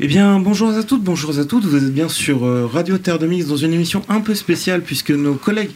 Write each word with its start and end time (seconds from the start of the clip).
Eh 0.00 0.06
bien, 0.06 0.38
bonjour 0.38 0.68
à 0.68 0.84
toutes, 0.84 1.02
bonjour 1.02 1.36
à 1.40 1.44
toutes. 1.44 1.64
Vous 1.64 1.74
êtes 1.74 1.92
bien 1.92 2.08
sur 2.08 2.46
euh, 2.46 2.68
Radio 2.72 2.98
Terre 2.98 3.18
de 3.18 3.26
Mix 3.26 3.46
dans 3.46 3.56
une 3.56 3.72
émission 3.72 4.04
un 4.08 4.20
peu 4.20 4.36
spéciale 4.36 4.82
puisque 4.82 5.10
nos 5.10 5.34
collègues 5.34 5.72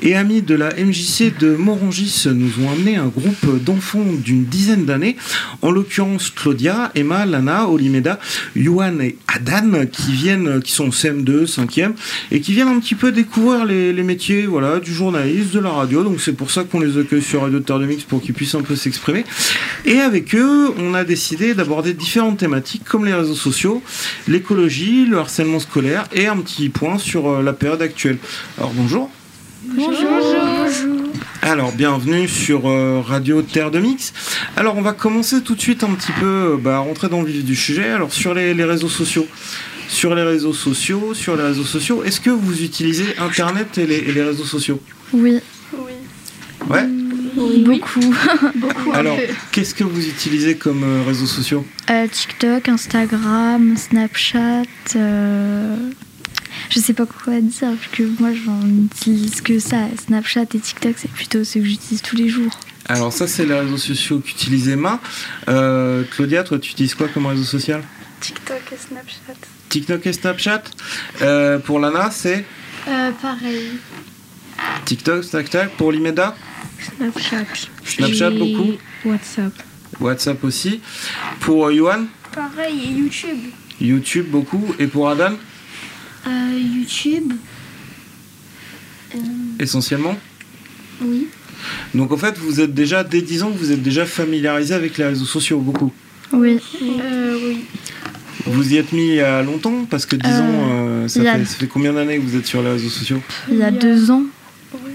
et 0.00 0.14
amis 0.14 0.42
de 0.42 0.54
la 0.54 0.68
MJC 0.68 1.36
de 1.40 1.56
Morangis 1.56 2.28
nous 2.32 2.64
ont 2.64 2.70
amené 2.70 2.94
un 2.94 3.08
groupe 3.08 3.64
d'enfants 3.64 4.04
d'une 4.16 4.44
dizaine 4.44 4.84
d'années, 4.84 5.16
en 5.60 5.72
l'occurrence 5.72 6.30
Claudia, 6.30 6.92
Emma, 6.94 7.26
Lana, 7.26 7.68
Olimeda, 7.68 8.20
Yuan 8.54 9.02
et 9.02 9.18
Adan, 9.26 9.86
qui 9.90 10.12
viennent, 10.12 10.62
qui 10.62 10.70
sont 10.70 10.90
CM2, 10.90 11.52
5e, 11.52 11.94
et 12.30 12.40
qui 12.40 12.52
viennent 12.52 12.68
un 12.68 12.78
petit 12.78 12.94
peu 12.94 13.10
découvrir 13.10 13.64
les, 13.64 13.92
les 13.92 14.04
métiers, 14.04 14.46
voilà, 14.46 14.78
du 14.78 14.94
journalisme, 14.94 15.50
de 15.50 15.58
la 15.58 15.70
radio. 15.70 16.04
Donc 16.04 16.20
c'est 16.20 16.34
pour 16.34 16.52
ça 16.52 16.62
qu'on 16.62 16.78
les 16.78 16.96
accueille 16.96 17.22
sur 17.22 17.42
Radio 17.42 17.58
Terre 17.58 17.80
de 17.80 17.86
Mix 17.86 18.04
pour 18.04 18.22
qu'ils 18.22 18.34
puissent 18.34 18.54
un 18.54 18.62
peu 18.62 18.76
s'exprimer. 18.76 19.24
Et 19.84 19.98
avec 19.98 20.32
eux, 20.36 20.72
on 20.78 20.94
a 20.94 21.02
décidé 21.02 21.54
d'aborder 21.54 21.92
différentes 21.92 22.38
thématiques 22.38 22.84
comme 22.84 23.04
les 23.04 23.12
réseaux 23.12 23.34
sociaux 23.34 23.63
l'écologie, 24.28 25.06
le 25.06 25.18
harcèlement 25.18 25.60
scolaire 25.60 26.06
et 26.12 26.26
un 26.26 26.36
petit 26.38 26.68
point 26.68 26.98
sur 26.98 27.28
euh, 27.28 27.42
la 27.42 27.52
période 27.52 27.82
actuelle. 27.82 28.18
Alors 28.58 28.72
bonjour. 28.72 29.10
Bonjour. 29.66 30.08
Alors 31.42 31.72
bienvenue 31.72 32.28
sur 32.28 32.68
euh, 32.68 33.00
Radio 33.00 33.42
Terre 33.42 33.70
de 33.70 33.78
Mix. 33.78 34.12
Alors 34.56 34.76
on 34.76 34.82
va 34.82 34.92
commencer 34.92 35.42
tout 35.42 35.54
de 35.54 35.60
suite 35.60 35.82
un 35.84 35.94
petit 35.94 36.12
peu 36.20 36.26
euh, 36.26 36.56
bah, 36.56 36.76
à 36.76 36.78
rentrer 36.78 37.08
dans 37.08 37.22
le 37.22 37.28
vif 37.28 37.44
du 37.44 37.56
sujet. 37.56 37.88
Alors 37.90 38.12
sur 38.12 38.34
les, 38.34 38.54
les 38.54 38.64
réseaux 38.64 38.88
sociaux. 38.88 39.26
Sur 39.86 40.14
les 40.14 40.22
réseaux 40.22 40.54
sociaux, 40.54 41.12
sur 41.14 41.36
les 41.36 41.42
réseaux 41.42 41.64
sociaux, 41.64 42.02
est-ce 42.04 42.20
que 42.20 42.30
vous 42.30 42.62
utilisez 42.62 43.04
Internet 43.18 43.76
et 43.78 43.86
les, 43.86 43.96
et 43.96 44.12
les 44.12 44.22
réseaux 44.22 44.44
sociaux? 44.44 44.80
Oui. 45.12 45.40
Oui. 45.74 45.92
Ouais. 46.68 46.88
Beaucoup. 47.34 48.00
Beaucoup. 48.56 48.92
Alors, 48.92 49.16
qu'est-ce 49.52 49.74
que 49.74 49.84
vous 49.84 50.06
utilisez 50.06 50.56
comme 50.56 50.82
euh, 50.84 51.02
réseaux 51.06 51.26
sociaux 51.26 51.64
Euh, 51.90 52.06
TikTok, 52.06 52.68
Instagram, 52.68 53.76
Snapchat. 53.76 54.62
euh, 54.96 55.76
Je 56.70 56.78
sais 56.78 56.92
pas 56.92 57.06
quoi 57.06 57.40
dire 57.40 57.68
parce 57.70 57.86
que 57.92 58.02
moi 58.20 58.30
j'en 58.32 58.60
utilise 58.68 59.40
que 59.40 59.58
ça. 59.58 59.78
Snapchat 60.06 60.42
et 60.54 60.58
TikTok, 60.58 60.94
c'est 60.96 61.10
plutôt 61.10 61.44
ceux 61.44 61.60
que 61.60 61.66
j'utilise 61.66 62.02
tous 62.02 62.16
les 62.16 62.28
jours. 62.28 62.52
Alors 62.86 63.12
ça, 63.12 63.26
c'est 63.26 63.46
les 63.46 63.54
réseaux 63.54 63.78
sociaux 63.78 64.20
qu'utilise 64.20 64.68
Emma. 64.68 65.00
Euh, 65.48 66.04
Claudia, 66.10 66.44
toi, 66.44 66.58
tu 66.58 66.70
utilises 66.72 66.94
quoi 66.94 67.08
comme 67.08 67.26
réseau 67.26 67.44
social 67.44 67.82
TikTok 68.20 68.60
et 68.72 68.76
Snapchat. 68.76 69.40
TikTok 69.70 70.06
et 70.06 70.12
Snapchat. 70.12 70.62
Euh, 71.22 71.58
pour 71.58 71.78
Lana, 71.80 72.10
c'est 72.10 72.44
Euh, 72.88 73.10
pareil. 73.22 73.70
TikTok, 74.84 75.24
Snapchat. 75.24 75.66
Pour 75.78 75.92
Limeda, 75.92 76.36
Snapchat. 76.80 77.44
Snapchat 77.84 78.30
Et 78.30 78.38
beaucoup. 78.38 78.72
WhatsApp. 79.04 79.52
WhatsApp 80.00 80.42
aussi. 80.44 80.80
Pour 81.40 81.66
euh, 81.66 81.74
Yohan, 81.74 82.04
Pareil, 82.34 82.80
et 82.84 82.90
YouTube. 82.92 83.38
YouTube 83.80 84.26
beaucoup. 84.30 84.74
Et 84.78 84.86
pour 84.86 85.08
Adan, 85.08 85.34
Euh, 86.26 86.30
YouTube. 86.58 87.32
essentiellement. 89.58 90.16
Oui. 91.02 91.28
Donc 91.94 92.12
en 92.12 92.16
fait, 92.16 92.36
vous 92.38 92.60
êtes 92.60 92.74
déjà, 92.74 93.04
dès 93.04 93.22
10 93.22 93.42
ans, 93.44 93.50
vous 93.50 93.72
êtes 93.72 93.82
déjà 93.82 94.04
familiarisé 94.06 94.74
avec 94.74 94.98
les 94.98 95.04
réseaux 95.06 95.24
sociaux, 95.24 95.58
beaucoup. 95.60 95.92
Oui. 96.32 96.58
Euh, 96.82 97.38
oui. 97.46 97.64
Vous 98.46 98.72
y 98.74 98.76
êtes 98.76 98.92
mis 98.92 99.08
il 99.08 99.14
y 99.14 99.20
a 99.20 99.42
longtemps? 99.42 99.86
Parce 99.88 100.04
que 100.06 100.16
10 100.16 100.28
Euh, 100.28 100.40
ans, 100.40 100.70
euh, 100.72 101.08
ça, 101.08 101.20
a- 101.20 101.38
fait, 101.38 101.44
ça 101.44 101.54
fait 101.56 101.66
combien 101.66 101.92
d'années 101.92 102.16
que 102.18 102.22
vous 102.22 102.36
êtes 102.36 102.46
sur 102.46 102.62
les 102.62 102.70
réseaux 102.70 102.88
sociaux? 102.90 103.20
Il 103.50 103.56
y 103.58 103.62
a 103.62 103.70
deux 103.70 104.10
ans. 104.10 104.24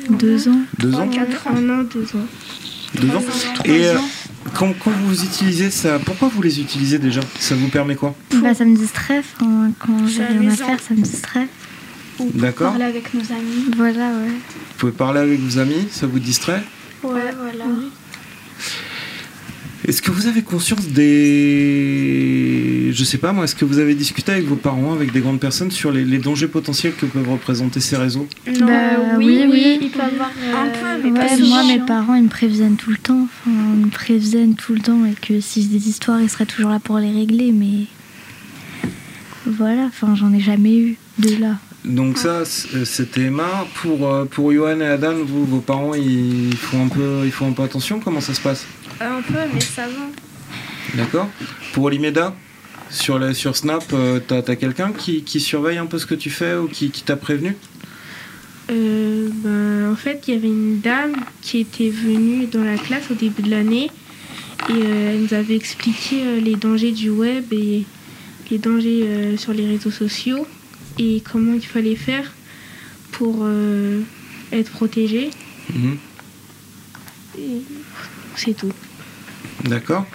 Deux 0.09 0.47
ans. 0.47 0.61
Deux 0.77 0.93
ans 0.95 1.07
Quatre 1.07 1.47
ans, 1.47 1.61
non, 1.61 1.83
deux 1.83 2.03
ans. 2.15 2.25
Deux 2.95 3.09
ans 3.09 3.23
Et 3.65 3.87
euh, 3.87 3.97
quand, 4.53 4.73
quand 4.83 4.91
vous 4.91 5.23
utilisez 5.23 5.69
ça, 5.69 5.99
pourquoi 5.99 6.27
vous 6.29 6.41
les 6.41 6.59
utilisez 6.59 6.97
déjà? 6.99 7.21
Ça 7.39 7.55
vous 7.55 7.67
permet 7.67 7.95
quoi? 7.95 8.15
Bah, 8.41 8.53
ça 8.53 8.65
me 8.65 8.75
distrait. 8.75 9.21
quand 9.37 10.07
j'ai 10.07 10.23
rien 10.23 10.49
à 10.49 10.55
faire, 10.55 10.79
ça 10.79 10.93
me 10.93 11.01
distrait. 11.01 11.47
D'accord 12.33 12.71
Parler 12.71 12.85
avec 12.85 13.13
nos 13.13 13.21
amis. 13.21 13.71
Voilà, 13.77 14.09
ouais. 14.09 14.27
Vous 14.27 14.77
pouvez 14.77 14.91
parler 14.91 15.19
avec 15.21 15.39
vos 15.39 15.57
amis, 15.59 15.87
ça 15.91 16.05
vous 16.05 16.19
distrait? 16.19 16.61
Ouais, 17.03 17.33
voilà. 17.39 17.65
Est-ce 19.87 20.01
que 20.01 20.11
vous 20.11 20.27
avez 20.27 20.41
conscience 20.41 20.87
des... 20.87 22.68
Je 22.91 23.03
sais 23.03 23.17
pas 23.17 23.31
moi, 23.33 23.43
est-ce 23.45 23.55
que 23.55 23.65
vous 23.65 23.79
avez 23.79 23.95
discuté 23.95 24.31
avec 24.31 24.45
vos 24.45 24.55
parents, 24.55 24.93
avec 24.93 25.11
des 25.11 25.19
grandes 25.19 25.39
personnes 25.39 25.71
sur 25.71 25.91
les, 25.91 26.05
les 26.05 26.17
dangers 26.17 26.47
potentiels 26.47 26.93
que 26.95 27.05
peuvent 27.05 27.29
représenter 27.29 27.79
ces 27.79 27.97
réseaux? 27.97 28.27
Non, 28.59 28.65
Bah, 28.67 29.17
oui, 29.17 29.45
oui. 29.49 29.79
Il 29.81 29.89
peut 29.89 29.99
avoir 30.01 30.29
un 30.29 30.67
peu, 30.69 31.03
mais 31.03 31.11
Ouais, 31.19 31.27
pas 31.27 31.37
moi, 31.45 31.63
mes 31.65 31.79
parents, 31.79 32.15
ils 32.15 32.23
me 32.23 32.29
préviennent 32.29 32.75
tout 32.77 32.91
le 32.91 32.97
temps. 32.97 33.23
Enfin, 33.45 33.51
ils 33.75 33.85
me 33.85 33.89
préviennent 33.91 34.55
tout 34.55 34.73
le 34.73 34.79
temps 34.81 35.05
et 35.05 35.13
que 35.13 35.39
si 35.41 35.63
j'ai 35.63 35.67
des 35.69 35.89
histoires, 35.89 36.21
ils 36.21 36.29
seraient 36.29 36.45
toujours 36.45 36.69
là 36.71 36.79
pour 36.79 36.97
les 36.99 37.11
régler. 37.11 37.51
Mais 37.51 37.85
voilà, 39.45 39.83
enfin, 39.85 40.15
j'en 40.15 40.33
ai 40.33 40.39
jamais 40.39 40.77
eu 40.77 40.97
de 41.17 41.35
là. 41.39 41.57
Donc 41.85 42.17
ça, 42.17 42.43
euh, 42.75 42.85
c'était 42.85 43.21
Emma. 43.21 43.65
Pour, 43.75 44.07
euh, 44.11 44.25
pour 44.25 44.51
Johan 44.51 44.79
et 44.81 44.85
Adam, 44.85 45.13
vous, 45.25 45.45
vos 45.45 45.59
parents, 45.61 45.93
ils 45.95 46.55
font, 46.55 46.85
un 46.85 46.89
peu, 46.89 47.21
ils 47.25 47.31
font 47.31 47.47
un 47.47 47.53
peu 47.53 47.63
attention? 47.63 47.99
Comment 47.99 48.21
ça 48.21 48.33
se 48.33 48.41
passe? 48.41 48.65
Un 48.99 49.21
peu, 49.21 49.39
mais 49.53 49.61
ça 49.61 49.83
va. 49.87 50.05
D'accord 50.95 51.29
Pour 51.73 51.85
Olimeda? 51.85 52.35
Sur, 52.89 53.35
sur 53.35 53.55
Snap, 53.55 53.83
euh, 53.93 54.19
t'as 54.25 54.37
as, 54.39 54.55
quelqu'un 54.55 54.91
qui, 54.91 55.23
qui 55.23 55.39
surveille 55.39 55.77
un 55.77 55.85
peu 55.85 55.99
ce 55.99 56.05
que 56.05 56.15
tu 56.15 56.29
fais 56.29 56.55
ou 56.55 56.67
qui, 56.67 56.91
qui 56.91 57.03
t'a 57.03 57.15
prévenu? 57.15 57.55
Euh, 58.71 59.29
ben, 59.31 59.91
en 59.91 59.95
fait, 59.95 60.23
il 60.27 60.33
y 60.33 60.37
avait 60.37 60.47
une 60.47 60.79
dame 60.79 61.15
qui 61.41 61.59
était 61.59 61.89
venue 61.89 62.47
dans 62.47 62.63
la 62.63 62.77
classe 62.77 63.09
au 63.11 63.15
début 63.15 63.41
de 63.41 63.49
l'année 63.49 63.91
et 64.69 64.73
euh, 64.73 65.13
elle 65.13 65.21
nous 65.21 65.33
avait 65.33 65.55
expliqué 65.55 66.41
les 66.41 66.55
dangers 66.55 66.91
du 66.91 67.09
web 67.09 67.51
et 67.51 67.85
les 68.51 68.57
dangers 68.57 69.35
sur 69.37 69.53
les 69.53 69.67
réseaux 69.67 69.91
sociaux 69.91 70.45
et 70.97 71.21
comment 71.31 71.53
il 71.53 71.65
fallait 71.65 71.95
faire 71.95 72.31
pour 73.11 73.47
être 74.51 74.71
protégé. 74.71 75.29
Mhm. 75.73 75.97
Et 77.37 77.61
C'est 78.35 78.53
tout. 78.53 78.71
D'accord 79.65 80.05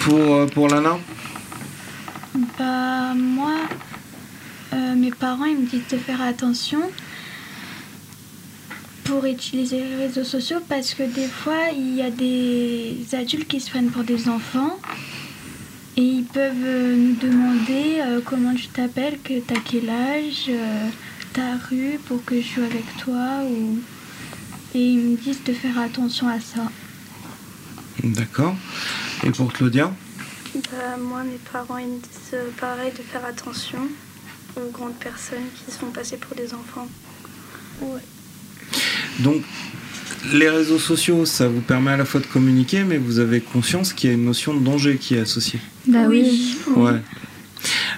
pour, 0.00 0.46
pour 0.50 0.68
Lana? 0.68 0.98
Bah 2.58 3.14
moi, 3.14 3.56
euh, 4.72 4.94
mes 4.94 5.10
parents 5.10 5.44
ils 5.44 5.58
me 5.58 5.66
disent 5.66 5.88
de 5.90 5.96
faire 5.96 6.22
attention 6.22 6.80
pour 9.04 9.24
utiliser 9.24 9.80
les 9.80 9.96
réseaux 9.96 10.24
sociaux 10.24 10.60
parce 10.68 10.94
que 10.94 11.02
des 11.02 11.26
fois 11.26 11.70
il 11.76 11.94
y 11.94 12.02
a 12.02 12.10
des 12.10 13.06
adultes 13.12 13.48
qui 13.48 13.60
se 13.60 13.70
prennent 13.70 13.90
pour 13.90 14.04
des 14.04 14.28
enfants 14.28 14.78
et 15.96 16.02
ils 16.02 16.24
peuvent 16.24 16.52
euh, 16.64 16.96
nous 16.96 17.14
demander 17.16 18.00
euh, 18.00 18.20
comment 18.24 18.54
tu 18.54 18.68
t'appelles, 18.68 19.18
que 19.22 19.40
t'as 19.40 19.60
quel 19.64 19.90
âge, 19.90 20.50
ta 21.32 21.56
rue 21.68 21.98
pour 22.06 22.24
que 22.24 22.40
je 22.40 22.46
joue 22.54 22.62
avec 22.62 22.84
toi 22.98 23.42
ou 23.48 23.78
et 24.74 24.80
ils 24.80 24.98
me 24.98 25.16
disent 25.16 25.44
de 25.44 25.52
faire 25.52 25.78
attention 25.78 26.28
à 26.28 26.40
ça. 26.40 26.70
D'accord. 28.02 28.54
Et 29.22 29.30
pour 29.30 29.52
Claudia? 29.52 29.92
Bah, 30.54 30.96
moi, 30.98 31.24
mes 31.24 31.38
parents, 31.52 31.78
ils 31.78 31.86
me 31.88 31.98
disent 31.98 32.34
euh, 32.34 32.48
pareil 32.60 32.92
de 32.92 33.02
faire 33.02 33.24
attention 33.24 33.80
aux 34.56 34.70
grandes 34.70 34.94
personnes 34.94 35.46
qui 35.56 35.72
se 35.72 35.78
font 35.78 35.90
passer 35.90 36.16
pour 36.16 36.36
des 36.36 36.54
enfants. 36.54 36.88
Donc, 39.20 39.42
les 40.32 40.48
réseaux 40.48 40.78
sociaux, 40.78 41.26
ça 41.26 41.48
vous 41.48 41.60
permet 41.60 41.92
à 41.92 41.96
la 41.96 42.04
fois 42.04 42.20
de 42.20 42.26
communiquer, 42.26 42.84
mais 42.84 42.98
vous 42.98 43.18
avez 43.18 43.40
conscience 43.40 43.92
qu'il 43.92 44.10
y 44.10 44.12
a 44.12 44.16
une 44.16 44.24
notion 44.24 44.54
de 44.54 44.64
danger 44.64 44.96
qui 44.96 45.16
est 45.16 45.20
associée. 45.20 45.60
Bah 45.86 46.06
oui. 46.08 46.56
Ouais. 46.76 47.00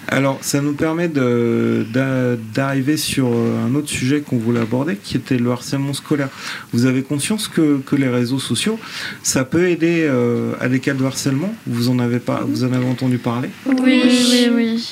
Alors, 0.09 0.39
ça 0.41 0.61
nous 0.61 0.75
permet 0.75 1.09
d'arriver 1.09 2.97
sur 2.97 3.27
euh, 3.29 3.67
un 3.67 3.75
autre 3.75 3.89
sujet 3.89 4.21
qu'on 4.21 4.39
voulait 4.39 4.61
aborder, 4.61 4.97
qui 4.97 5.17
était 5.17 5.37
le 5.37 5.51
harcèlement 5.51 5.93
scolaire. 5.95 6.29
Vous 6.73 6.87
avez 6.87 7.03
conscience 7.03 7.49
que, 7.49 7.79
que 7.79 7.97
les 7.97 8.09
réseaux 8.09 8.39
sociaux, 8.39 8.79
ça 9.23 9.45
peut 9.45 9.69
aider 9.69 10.03
euh, 10.09 10.53
à 10.61 10.69
des 10.69 10.79
cas 10.81 10.95
de 10.95 11.05
harcèlement? 11.05 11.53
Vous 11.67 11.89
en 11.89 11.99
avez 11.99 12.21
pas, 12.21 12.43
vous 12.47 12.63
en 12.65 12.73
avez 12.73 12.87
entendu 12.87 13.19
parler? 13.19 13.49
Oui, 13.67 13.75
oui, 14.05 14.49
oui. 14.55 14.89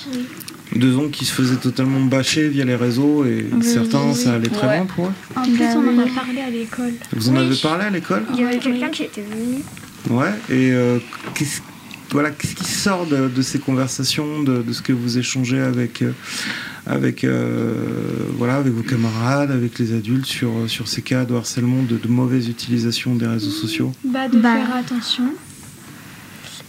Deux 0.74 0.96
ans 0.96 1.08
qui 1.12 1.24
se 1.24 1.32
faisaient 1.32 1.56
totalement 1.56 2.00
bâcher 2.00 2.48
via 2.48 2.64
les 2.64 2.74
réseaux 2.74 3.24
et 3.24 3.46
Oui, 3.52 3.62
certains, 3.62 4.02
oui, 4.08 4.14
ça 4.16 4.32
allait 4.34 4.48
très 4.48 4.66
Ouais. 4.66 4.76
loin 4.78 4.86
pour 4.86 5.06
eux. 5.06 5.12
En 5.36 5.42
plus 5.42 5.58
Bah 5.58 5.64
on 5.76 5.78
en 5.96 5.98
a 6.00 6.04
oui. 6.04 6.10
parlé 6.12 6.40
à 6.40 6.50
l'école. 6.50 6.92
Vous 7.14 7.28
en 7.28 7.32
Oui. 7.36 7.38
avez 7.46 7.56
parlé 7.56 7.84
à 7.84 7.90
l'école? 7.90 8.22
Il 8.34 8.40
y 8.40 8.44
avait 8.44 8.58
quelqu'un 8.58 8.88
qui 8.88 9.04
était 9.04 9.22
venu. 9.22 9.58
Ouais, 10.10 10.30
et 10.50 10.72
euh, 10.72 10.98
qu'est-ce 11.34 11.60
voilà, 12.14 12.30
qu'est-ce 12.30 12.54
qui 12.54 12.64
sort 12.64 13.06
de, 13.06 13.28
de 13.28 13.42
ces 13.42 13.58
conversations, 13.58 14.42
de, 14.42 14.62
de 14.62 14.72
ce 14.72 14.80
que 14.82 14.92
vous 14.92 15.18
échangez 15.18 15.60
avec, 15.60 16.00
euh, 16.00 16.12
avec, 16.86 17.24
euh, 17.24 17.74
voilà, 18.38 18.56
avec 18.56 18.72
vos 18.72 18.82
camarades, 18.84 19.50
avec 19.50 19.78
les 19.80 19.92
adultes 19.92 20.24
sur, 20.26 20.52
sur 20.68 20.86
ces 20.88 21.02
cas 21.02 21.24
de 21.26 21.34
harcèlement, 21.34 21.82
de, 21.82 21.96
de 21.98 22.08
mauvaise 22.08 22.48
utilisation 22.48 23.14
des 23.16 23.26
réseaux 23.26 23.50
sociaux? 23.50 23.92
Bah, 24.04 24.28
de 24.28 24.38
Bah. 24.38 24.54
faire 24.56 24.76
attention. 24.76 25.24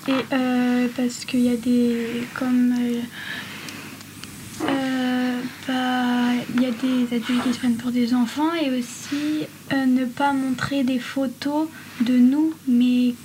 Et 0.08 0.12
euh, 0.34 0.88
parce 0.98 1.26
qu'il 1.26 1.42
y 1.42 1.50
a 1.50 1.56
des. 1.58 1.96
Comme. 2.38 2.74
euh, 2.74 3.00
euh, 4.70 5.40
bah, 5.68 6.44
il 6.56 6.62
y 6.62 6.66
a 6.66 6.72
des 6.72 7.16
adultes 7.16 7.44
qui 7.44 7.54
se 7.54 7.60
prennent 7.60 7.76
pour 7.78 7.92
des 7.92 8.14
enfants 8.14 8.54
et 8.54 8.70
aussi 8.78 9.46
euh, 9.74 9.86
ne 9.86 10.06
pas 10.06 10.32
montrer 10.34 10.84
des 10.84 11.00
photos 11.00 11.68
de 12.02 12.18
nous, 12.18 12.54
mais 12.68 13.16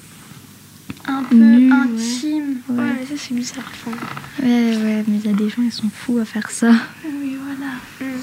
un 1.11 1.23
peu 1.25 1.37
intime. 1.37 2.59
Ouais. 2.69 2.77
Ouais, 2.77 2.91
mais 3.01 3.07
ça 3.07 3.15
c'est 3.17 3.35
bizarre. 3.35 3.71
Enfin, 3.87 3.97
Ouais, 4.43 4.77
ouais, 4.77 5.05
mais 5.07 5.17
il 5.23 5.31
y 5.31 5.33
a 5.33 5.37
des 5.37 5.49
gens, 5.49 5.63
ils 5.63 5.73
sont 5.73 5.91
fous 5.93 6.19
à 6.19 6.25
faire 6.25 6.51
ça. 6.51 6.73
Oui, 7.05 7.37
voilà. 7.45 7.73
hmm. 8.01 8.19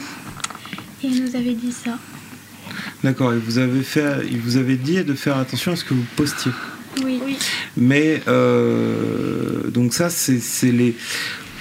Et 1.03 1.07
il 1.07 1.23
nous 1.23 1.35
avait 1.35 1.53
dit 1.53 1.71
ça. 1.71 1.97
D'accord, 3.03 3.33
et 3.33 3.37
vous 3.37 3.57
avez 3.59 3.83
fait, 3.83 4.25
il 4.29 4.39
vous 4.39 4.57
avait 4.57 4.75
dit 4.77 5.03
de 5.03 5.13
faire 5.13 5.37
attention 5.37 5.73
à 5.73 5.75
ce 5.75 5.83
que 5.83 5.93
vous 5.93 6.05
postiez. 6.15 6.51
Oui. 7.03 7.21
Oui. 7.23 7.37
Mais 7.75 8.23
euh, 8.27 9.69
donc 9.69 9.93
ça, 9.93 10.09
c'est 10.09 10.39
c'est 10.39 10.71
les, 10.71 10.95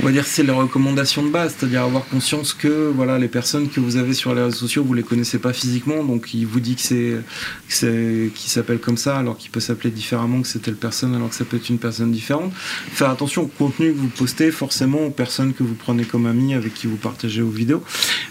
on 0.00 0.04
va 0.04 0.12
dire, 0.12 0.26
c'est 0.26 0.42
les 0.42 0.52
recommandations 0.52 1.22
de 1.22 1.30
base, 1.30 1.54
c'est-à-dire 1.56 1.82
avoir 1.82 2.06
conscience 2.06 2.52
que 2.52 2.92
voilà, 2.94 3.18
les 3.18 3.28
personnes 3.28 3.68
que 3.68 3.80
vous 3.80 3.96
avez 3.96 4.12
sur 4.12 4.34
les 4.34 4.42
réseaux 4.42 4.56
sociaux, 4.56 4.84
vous 4.84 4.94
les 4.94 5.02
connaissez 5.02 5.38
pas 5.38 5.52
physiquement, 5.52 6.04
donc 6.04 6.34
il 6.34 6.46
vous 6.46 6.60
dit 6.60 6.76
que 6.76 7.22
c'est, 7.68 8.30
qu'il 8.34 8.50
s'appelle 8.50 8.78
comme 8.78 8.98
ça, 8.98 9.16
alors 9.16 9.38
qu'il 9.38 9.50
peut 9.50 9.60
s'appeler 9.60 9.90
différemment, 9.90 10.42
que 10.42 10.48
c'est 10.48 10.60
telle 10.60 10.76
personne, 10.76 11.14
alors 11.14 11.30
que 11.30 11.34
ça 11.34 11.44
peut 11.44 11.56
être 11.56 11.68
une 11.70 11.78
personne 11.78 12.12
différente. 12.12 12.52
Faire 12.54 13.10
attention 13.10 13.42
au 13.42 13.46
contenu 13.46 13.92
que 13.92 13.98
vous 13.98 14.08
postez, 14.08 14.50
forcément 14.50 15.06
aux 15.06 15.10
personnes 15.10 15.54
que 15.54 15.62
vous 15.62 15.74
prenez 15.74 16.04
comme 16.04 16.26
amis, 16.26 16.54
avec 16.54 16.74
qui 16.74 16.86
vous 16.86 16.96
partagez 16.96 17.40
vos 17.40 17.50
vidéos. 17.50 17.82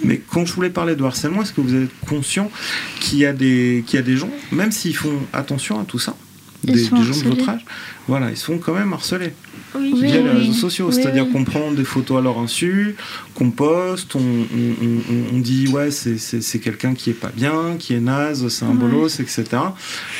Mais 0.03 0.21
quand 0.29 0.45
je 0.45 0.53
voulais 0.53 0.69
parler 0.69 0.95
de 0.95 1.03
harcèlement, 1.03 1.41
est-ce 1.41 1.53
que 1.53 1.61
vous 1.61 1.75
êtes 1.75 1.89
conscient 2.07 2.51
qu'il 2.99 3.19
y 3.19 3.25
a 3.25 3.33
des, 3.33 3.83
qu'il 3.87 3.97
y 3.97 3.99
a 3.99 4.05
des 4.05 4.17
gens, 4.17 4.31
même 4.51 4.71
s'ils 4.71 4.95
font 4.95 5.19
attention 5.33 5.79
à 5.79 5.83
tout 5.83 5.99
ça, 5.99 6.15
des, 6.63 6.83
gens 6.85 6.97
de 6.97 7.29
votre 7.29 7.49
âge, 7.49 7.65
voilà, 8.07 8.31
ils 8.31 8.37
se 8.37 8.45
font 8.45 8.57
quand 8.57 8.73
même 8.73 8.91
harceler 8.93 9.33
Oui. 9.75 9.91
Oui, 9.93 10.01
via 10.07 10.21
les 10.21 10.29
réseaux 10.29 10.53
sociaux. 10.53 10.87
Oui, 10.89 10.93
C'est-à-dire 10.95 11.25
oui. 11.27 11.31
qu'on 11.33 11.43
prend 11.43 11.71
des 11.71 11.83
photos 11.83 12.19
à 12.19 12.21
leur 12.21 12.39
insu, 12.39 12.95
qu'on 13.35 13.51
poste, 13.51 14.15
on, 14.15 14.19
on- 14.19 14.85
on- 14.85 15.35
on 15.35 15.39
dit 15.39 15.67
ouais, 15.67 15.91
c'est- 15.91 16.59
quelqu'un 16.59 16.93
qui 16.93 17.09
est 17.11 17.13
pas 17.13 17.31
bien, 17.35 17.75
qui 17.77 17.93
est 17.93 17.99
naze, 17.99 18.47
c'est 18.47 18.65
un 18.65 18.69
Ouais. 18.69 18.75
bolos, 18.75 19.19
etc. 19.19 19.43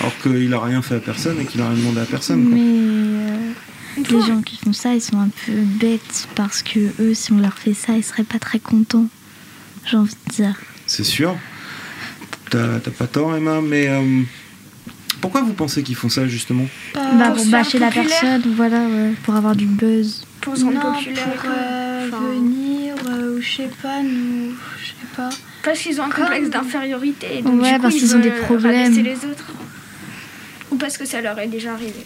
Alors 0.02 0.14
qu'il 0.22 0.54
a 0.54 0.60
rien 0.60 0.82
fait 0.82 0.96
à 0.96 1.00
personne 1.00 1.40
et 1.42 1.46
qu'il 1.46 1.62
a 1.62 1.70
rien 1.70 1.78
demandé 1.78 2.02
à 2.02 2.06
personne. 2.06 2.44
quoi. 2.50 2.54
Mais 2.58 2.62
euh, 2.62 4.20
les 4.20 4.28
gens 4.28 4.42
qui 4.42 4.58
font 4.58 4.74
ça, 4.74 4.94
ils 4.94 5.02
sont 5.02 5.18
un 5.20 5.30
peu 5.46 5.54
bêtes 5.54 6.28
parce 6.36 6.62
que 6.62 6.80
eux, 7.02 7.14
si 7.14 7.32
on 7.32 7.38
leur 7.40 7.54
fait 7.58 7.74
ça, 7.74 7.94
ils 7.96 8.04
seraient 8.04 8.24
pas 8.24 8.40
très 8.40 8.60
contents. 8.60 9.08
J'ai 9.90 9.98
envie 9.98 10.14
de 10.28 10.34
dire. 10.34 10.56
C'est 10.86 11.04
sûr. 11.06 11.36
T'as 12.50 12.80
t'as 12.80 12.92
pas 12.92 13.08
tort, 13.08 13.36
Emma, 13.36 13.62
mais 13.62 13.88
euh, 13.88 14.22
pourquoi 15.22 15.42
vous 15.42 15.54
pensez 15.54 15.84
qu'ils 15.84 15.96
font 15.96 16.10
ça 16.10 16.28
justement 16.28 16.66
bah, 16.94 17.32
pour 17.36 17.46
bâcher 17.48 17.80
la 17.80 17.90
personne, 17.90 18.42
voilà, 18.56 18.80
ouais, 18.80 19.14
pour 19.24 19.36
avoir 19.36 19.56
du 19.56 19.66
buzz. 19.66 20.26
pour 20.42 20.56
se 20.58 20.64
rendre 20.66 20.82
populaire. 20.94 21.24
pour 21.36 21.50
euh, 21.50 22.08
Enfin, 22.08 22.20
venir, 22.34 22.96
euh, 23.10 23.38
ou 23.38 23.42
je 23.42 23.56
sais 23.58 23.70
pas, 23.82 24.02
nous, 24.04 24.52
je 24.80 24.88
sais 24.88 24.94
pas. 25.16 25.30
Parce 25.64 25.80
qu'ils 25.80 26.00
ont 26.00 26.04
un 26.04 26.10
Comme- 26.10 26.26
complexe 26.26 26.50
d'infériorité. 26.50 27.40
et 27.40 27.42
Donc 27.42 27.62
Ouais, 27.62 27.70
du 27.72 27.76
coup, 27.78 27.82
parce 27.84 27.96
ils 27.96 28.00
qu'ils 28.00 28.16
ont 28.16 28.20
des 28.20 28.30
problèmes. 28.32 28.84
rabaisser 28.84 29.02
les 29.02 29.16
autres. 29.26 29.52
Ou 30.72 30.76
parce 30.76 30.98
que 30.98 31.06
ça 31.06 31.22
leur 31.22 31.38
est 31.40 31.48
déjà 31.48 31.74
arrivé. 31.74 32.06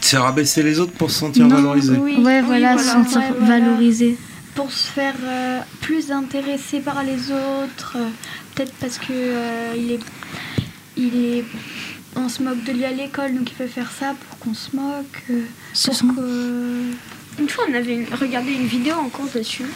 C'est 0.00 0.16
rabaisser 0.16 0.62
les 0.62 0.80
autres 0.80 0.92
pour 0.92 1.10
se 1.10 1.18
sentir 1.18 1.46
Non, 1.46 1.56
valorisé. 1.56 1.92
Oui, 1.98 2.16
ouais, 2.16 2.40
oui, 2.40 2.46
voilà, 2.46 2.78
se 2.78 2.84
sentir 2.84 3.18
Ouais, 3.18 3.32
voilà. 3.40 3.64
Pour 4.58 4.72
se 4.72 4.88
faire 4.90 5.14
euh, 5.22 5.60
plus 5.82 6.10
intéressé 6.10 6.80
par 6.80 7.04
les 7.04 7.30
autres, 7.30 7.92
euh, 7.96 8.08
peut-être 8.56 8.72
parce 8.80 8.98
que 8.98 9.12
euh, 9.12 9.72
il 9.76 9.92
est, 9.92 10.00
il 10.96 11.14
est, 11.24 11.44
on 12.16 12.28
se 12.28 12.42
moque 12.42 12.64
de 12.64 12.72
lui 12.72 12.84
à 12.84 12.90
l'école, 12.90 13.34
donc 13.36 13.48
il 13.52 13.54
peut 13.54 13.68
faire 13.68 13.88
ça 13.92 14.16
pour 14.18 14.38
qu'on 14.40 14.54
se 14.54 14.74
moque, 14.74 15.22
euh, 15.30 15.44
Ce 15.72 15.86
pour 15.86 15.94
sont- 15.94 16.08
que- 16.08 16.90
Une 17.38 17.48
fois, 17.48 17.66
on 17.70 17.74
avait 17.74 17.94
une- 17.94 18.12
regardé 18.12 18.50
une 18.52 18.66
vidéo 18.66 18.94
en 18.96 19.08
cours 19.10 19.28
dessus. 19.32 19.66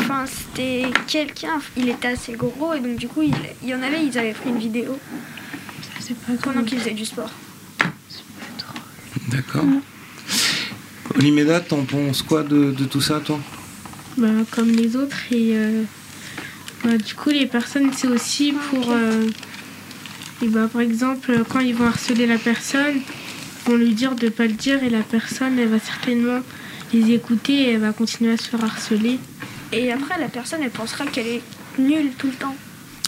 Enfin, 0.00 0.26
c'était 0.26 0.90
quelqu'un, 1.06 1.58
il 1.78 1.88
était 1.88 2.08
assez 2.08 2.32
gros 2.34 2.74
et 2.74 2.80
donc 2.80 2.96
du 2.96 3.08
coup, 3.08 3.22
il, 3.22 3.34
il 3.62 3.70
y 3.70 3.74
en 3.74 3.82
avait, 3.82 4.04
ils 4.04 4.18
avaient 4.18 4.34
pris 4.34 4.50
une 4.50 4.58
vidéo 4.58 4.98
c'est 5.98 6.14
pas 6.18 6.34
pendant 6.42 6.62
qu'ils 6.62 6.78
faisaient 6.78 6.90
du 6.92 7.06
sport. 7.06 7.30
D'accord. 9.28 9.64
Olimeda, 11.14 11.60
t'en 11.60 11.84
penses 11.84 12.22
quoi 12.22 12.42
de, 12.42 12.72
de 12.72 12.84
tout 12.84 13.00
ça, 13.00 13.20
toi? 13.20 13.38
Bah, 14.16 14.28
comme 14.50 14.70
les 14.70 14.96
autres. 14.96 15.16
Et 15.30 15.56
euh, 15.56 15.82
bah, 16.84 16.96
du 16.96 17.14
coup, 17.14 17.30
les 17.30 17.46
personnes, 17.46 17.90
c'est 17.94 18.08
aussi 18.08 18.52
pour. 18.70 18.90
euh, 18.90 19.26
et 20.42 20.48
bah, 20.48 20.68
par 20.70 20.82
exemple, 20.82 21.42
quand 21.48 21.60
ils 21.60 21.74
vont 21.74 21.86
harceler 21.86 22.26
la 22.26 22.38
personne, 22.38 22.96
ils 23.66 23.70
vont 23.70 23.76
lui 23.76 23.94
dire 23.94 24.14
de 24.14 24.28
pas 24.28 24.46
le 24.46 24.52
dire 24.52 24.82
et 24.82 24.90
la 24.90 25.02
personne, 25.02 25.58
elle 25.58 25.68
va 25.68 25.78
certainement 25.78 26.40
les 26.92 27.12
écouter 27.12 27.52
et 27.54 27.70
elle 27.72 27.80
va 27.80 27.92
continuer 27.92 28.32
à 28.32 28.36
se 28.36 28.48
faire 28.48 28.62
harceler. 28.64 29.18
Et 29.72 29.90
après, 29.92 30.18
la 30.20 30.28
personne, 30.28 30.60
elle 30.62 30.70
pensera 30.70 31.06
qu'elle 31.06 31.26
est 31.26 31.42
nulle 31.78 32.10
tout 32.18 32.28
le 32.28 32.34
temps. 32.34 32.56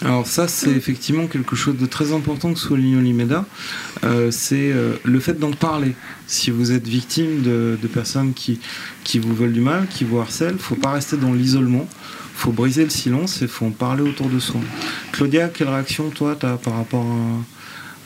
Alors 0.04 0.28
ça, 0.28 0.46
c'est 0.46 0.70
effectivement 0.70 1.26
quelque 1.26 1.56
chose 1.56 1.76
de 1.76 1.86
très 1.86 2.12
important 2.12 2.52
que 2.52 2.58
souligne 2.58 2.98
Olimeda. 2.98 3.44
Euh, 4.04 4.30
c'est 4.30 4.70
euh, 4.72 4.94
le 5.04 5.18
fait 5.18 5.34
d'en 5.34 5.50
parler. 5.50 5.96
Si 6.28 6.52
vous 6.52 6.70
êtes 6.70 6.86
victime 6.86 7.42
de, 7.42 7.76
personnes 7.92 8.32
qui, 8.32 8.60
vous 9.18 9.34
veulent 9.34 9.52
du 9.52 9.60
mal, 9.60 9.88
qui 9.88 10.04
vous 10.04 10.18
harcèlent, 10.18 10.58
faut 10.58 10.76
pas 10.76 10.92
rester 10.92 11.16
dans 11.16 11.32
l'isolement. 11.32 11.88
faut 12.36 12.52
briser 12.52 12.84
le 12.84 12.90
silence 12.90 13.42
et 13.42 13.48
faut 13.48 13.66
en 13.66 13.70
parler 13.70 14.02
autour 14.02 14.28
de 14.28 14.38
soi. 14.38 14.60
Claudia, 15.10 15.48
quelle 15.48 15.68
réaction 15.68 16.10
toi 16.10 16.36
tu 16.38 16.46
as 16.46 16.56
par 16.56 16.76
rapport 16.76 17.06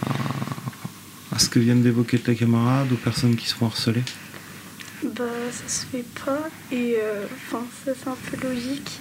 à, 0.06 1.38
ce 1.38 1.50
que 1.50 1.58
viennent 1.58 1.82
d'évoquer 1.82 2.18
tes 2.18 2.34
camarades, 2.34 2.90
aux 2.90 2.96
personnes 2.96 3.36
qui 3.36 3.46
se 3.46 3.54
font 3.54 3.66
harceler? 3.66 4.02
Bah, 5.02 5.24
ça 5.50 5.68
se 5.68 5.84
fait 5.86 6.04
pas. 6.24 6.48
Et 6.70 6.96
euh, 7.02 7.26
enfin, 7.48 7.64
ça 7.84 7.92
c'est 8.00 8.08
un 8.08 8.16
peu 8.30 8.48
logique. 8.48 9.00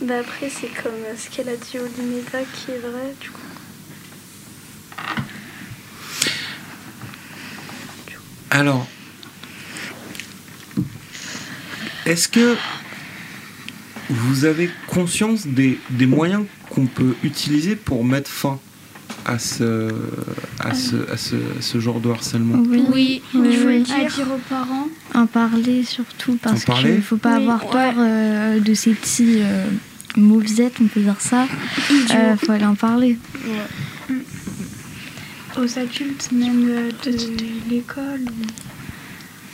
Bah, 0.00 0.18
après, 0.20 0.48
c'est 0.48 0.68
comme 0.82 0.92
euh, 1.06 1.14
ce 1.16 1.28
qu'elle 1.34 1.48
a 1.48 1.56
dit 1.56 1.78
Olimeda 1.78 2.38
qui 2.54 2.70
est 2.70 2.78
vrai, 2.78 3.14
du 3.20 3.30
coup. 3.30 3.40
Alors, 8.50 8.86
est-ce 12.06 12.28
que 12.28 12.56
vous 14.08 14.44
avez 14.46 14.70
conscience 14.86 15.46
des, 15.46 15.78
des 15.90 16.06
moyens 16.06 16.44
qu'on 16.70 16.86
peut 16.86 17.14
utiliser 17.22 17.76
pour 17.76 18.04
mettre 18.04 18.30
fin 18.30 18.58
à 19.26 19.38
ce, 19.38 19.90
à 20.60 20.72
ce, 20.72 20.96
à 21.10 21.16
ce, 21.18 21.36
à 21.36 21.60
ce 21.60 21.78
genre 21.80 22.00
de 22.00 22.08
harcèlement? 22.10 22.62
Oui, 22.66 22.82
Oui, 22.90 23.22
oui, 23.34 23.52
je 23.60 23.66
oui. 23.66 23.82
dire. 23.82 23.96
dire 24.14 24.26
aux 24.32 24.38
parents. 24.48 24.88
En 25.14 25.26
parler 25.26 25.82
surtout 25.84 26.38
parce 26.42 26.64
qu'il 26.64 26.94
ne 26.96 27.00
faut 27.02 27.16
pas 27.18 27.36
Oui, 27.36 27.42
avoir 27.42 27.64
ouais. 27.66 27.70
peur 27.72 27.94
euh, 27.98 28.60
de 28.60 28.74
ces 28.74 28.92
petits 28.92 29.40
euh, 29.42 29.66
mauvisettes, 30.16 30.74
on 30.80 30.86
peut 30.86 31.00
dire 31.00 31.20
ça. 31.20 31.46
Il 31.90 32.36
faut 32.38 32.52
aller 32.52 32.64
en 32.64 32.74
parler. 32.74 33.18
aux 35.56 35.78
adultes, 35.78 36.30
même 36.32 36.68
euh, 36.68 36.90
de 37.04 37.70
l'école. 37.70 38.24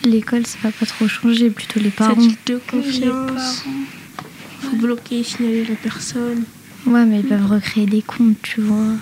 L'école, 0.05 0.47
ça 0.47 0.59
va 0.63 0.71
pas 0.71 0.85
trop 0.85 1.09
changer, 1.09 1.51
plutôt 1.51 1.81
les 1.81 1.91
parents. 1.91 2.15
Cette 2.21 2.47
de 2.47 2.61
confiance. 2.71 3.65
faut 4.61 4.77
bloquer 4.77 5.21
et 5.21 5.25
signaler 5.25 5.65
la 5.65 5.77
personne. 5.77 6.45
Ouais, 6.87 7.07
mais 7.07 7.21
ils 7.21 7.27
peuvent 7.27 7.51
recréer 7.51 7.87
des 7.87 8.03
comptes, 8.03 8.43
tu 8.43 8.61
vois. 8.61 8.97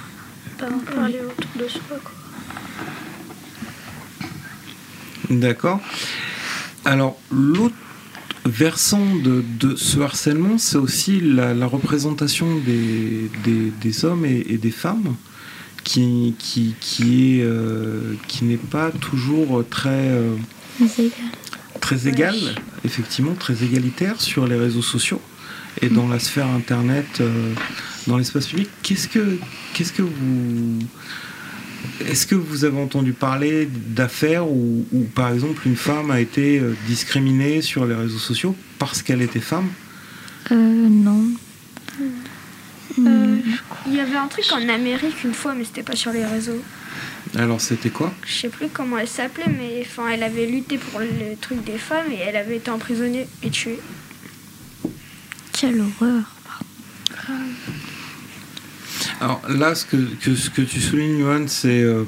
Pas 0.59 0.67
en 0.67 0.79
parler 0.79 1.19
autour 1.21 1.51
de 1.59 1.69
soi, 1.69 1.81
quoi. 1.89 2.13
D'accord. 5.31 5.81
Alors, 6.85 7.19
l'autre 7.33 7.75
versant 8.45 9.17
de, 9.17 9.45
de 9.61 9.77
ce 9.77 10.01
harcèlement, 10.01 10.59
c'est 10.59 10.77
aussi 10.77 11.21
la, 11.21 11.55
la 11.55 11.67
représentation 11.67 12.47
des, 12.59 13.31
des, 13.45 13.73
des 13.81 14.05
hommes 14.05 14.25
et, 14.25 14.45
et 14.49 14.59
des 14.59 14.71
femmes 14.71 15.15
qui, 15.85 16.35
qui, 16.39 16.75
qui 16.81 17.39
est, 17.39 17.43
euh, 17.45 18.15
qui 18.29 18.45
n'est 18.45 18.57
pas 18.57 18.91
toujours 18.91 19.65
très, 19.69 20.09
euh, 20.11 20.35
très 21.81 22.09
égale, 22.09 22.37
effectivement, 22.85 23.35
très 23.35 23.65
égalitaire 23.65 24.21
sur 24.21 24.47
les 24.47 24.57
réseaux 24.57 24.83
sociaux 24.83 25.21
et 25.81 25.89
dans 25.89 26.09
la 26.09 26.19
sphère 26.19 26.49
internet, 26.49 27.07
euh, 27.21 27.55
dans 28.07 28.17
l'espace 28.17 28.47
public. 28.47 28.69
Qu'est-ce 28.83 29.09
que, 29.09 29.39
qu'est-ce 29.75 29.93
que 29.93 30.03
vous. 30.03 30.79
Est-ce 32.01 32.27
que 32.27 32.35
vous 32.35 32.65
avez 32.65 32.81
entendu 32.81 33.13
parler 33.13 33.67
d'affaires 33.67 34.47
où, 34.47 34.87
où, 34.93 35.03
par 35.05 35.33
exemple, 35.33 35.63
une 35.67 35.77
femme 35.77 36.11
a 36.11 36.21
été 36.21 36.59
euh, 36.59 36.75
discriminée 36.87 37.63
sur 37.63 37.87
les 37.87 37.95
réseaux 37.95 38.19
sociaux 38.19 38.57
parce 38.79 39.03
qu'elle 39.03 39.23
était 39.23 39.41
femme? 39.41 39.69
Euh, 40.51 40.55
non. 40.55 41.25
Euh, 42.99 43.39
Il 43.87 43.95
y 43.95 44.01
avait 44.01 44.17
un 44.17 44.27
truc 44.27 44.45
en 44.53 44.69
Amérique 44.69 45.25
une 45.25 45.35
fois, 45.35 45.55
mais 45.55 45.65
c'était 45.65 45.83
pas 45.83 45.97
sur 45.97 46.13
les 46.13 46.25
réseaux. 46.25 46.63
Alors, 47.37 47.61
c'était 47.61 47.91
quoi? 47.91 48.13
Je 48.27 48.33
sais 48.33 48.49
plus 48.49 48.69
comment 48.69 48.99
elle 48.99 49.09
s'appelait, 49.09 49.49
mais 49.49 49.83
enfin, 49.87 50.09
elle 50.09 50.23
avait 50.23 50.47
lutté 50.47 50.77
pour 50.79 51.01
le 51.01 51.37
truc 51.41 51.65
des 51.65 51.79
femmes 51.79 52.11
et 52.11 52.19
elle 52.19 52.37
avait 52.37 52.57
été 52.57 52.71
emprisonnée 52.71 53.27
et 53.43 53.51
tuée. 53.51 53.79
Quelle 55.53 55.81
horreur. 55.81 56.25
Alors 59.23 59.41
là, 59.49 59.77
ce 59.77 59.85
que, 59.85 60.35
ce 60.35 60.51
que 60.51 60.63
tu 60.63 60.81
soulignes, 60.81 61.21
Johan, 61.21 61.45
c'est 61.47 61.81
euh, 61.81 62.03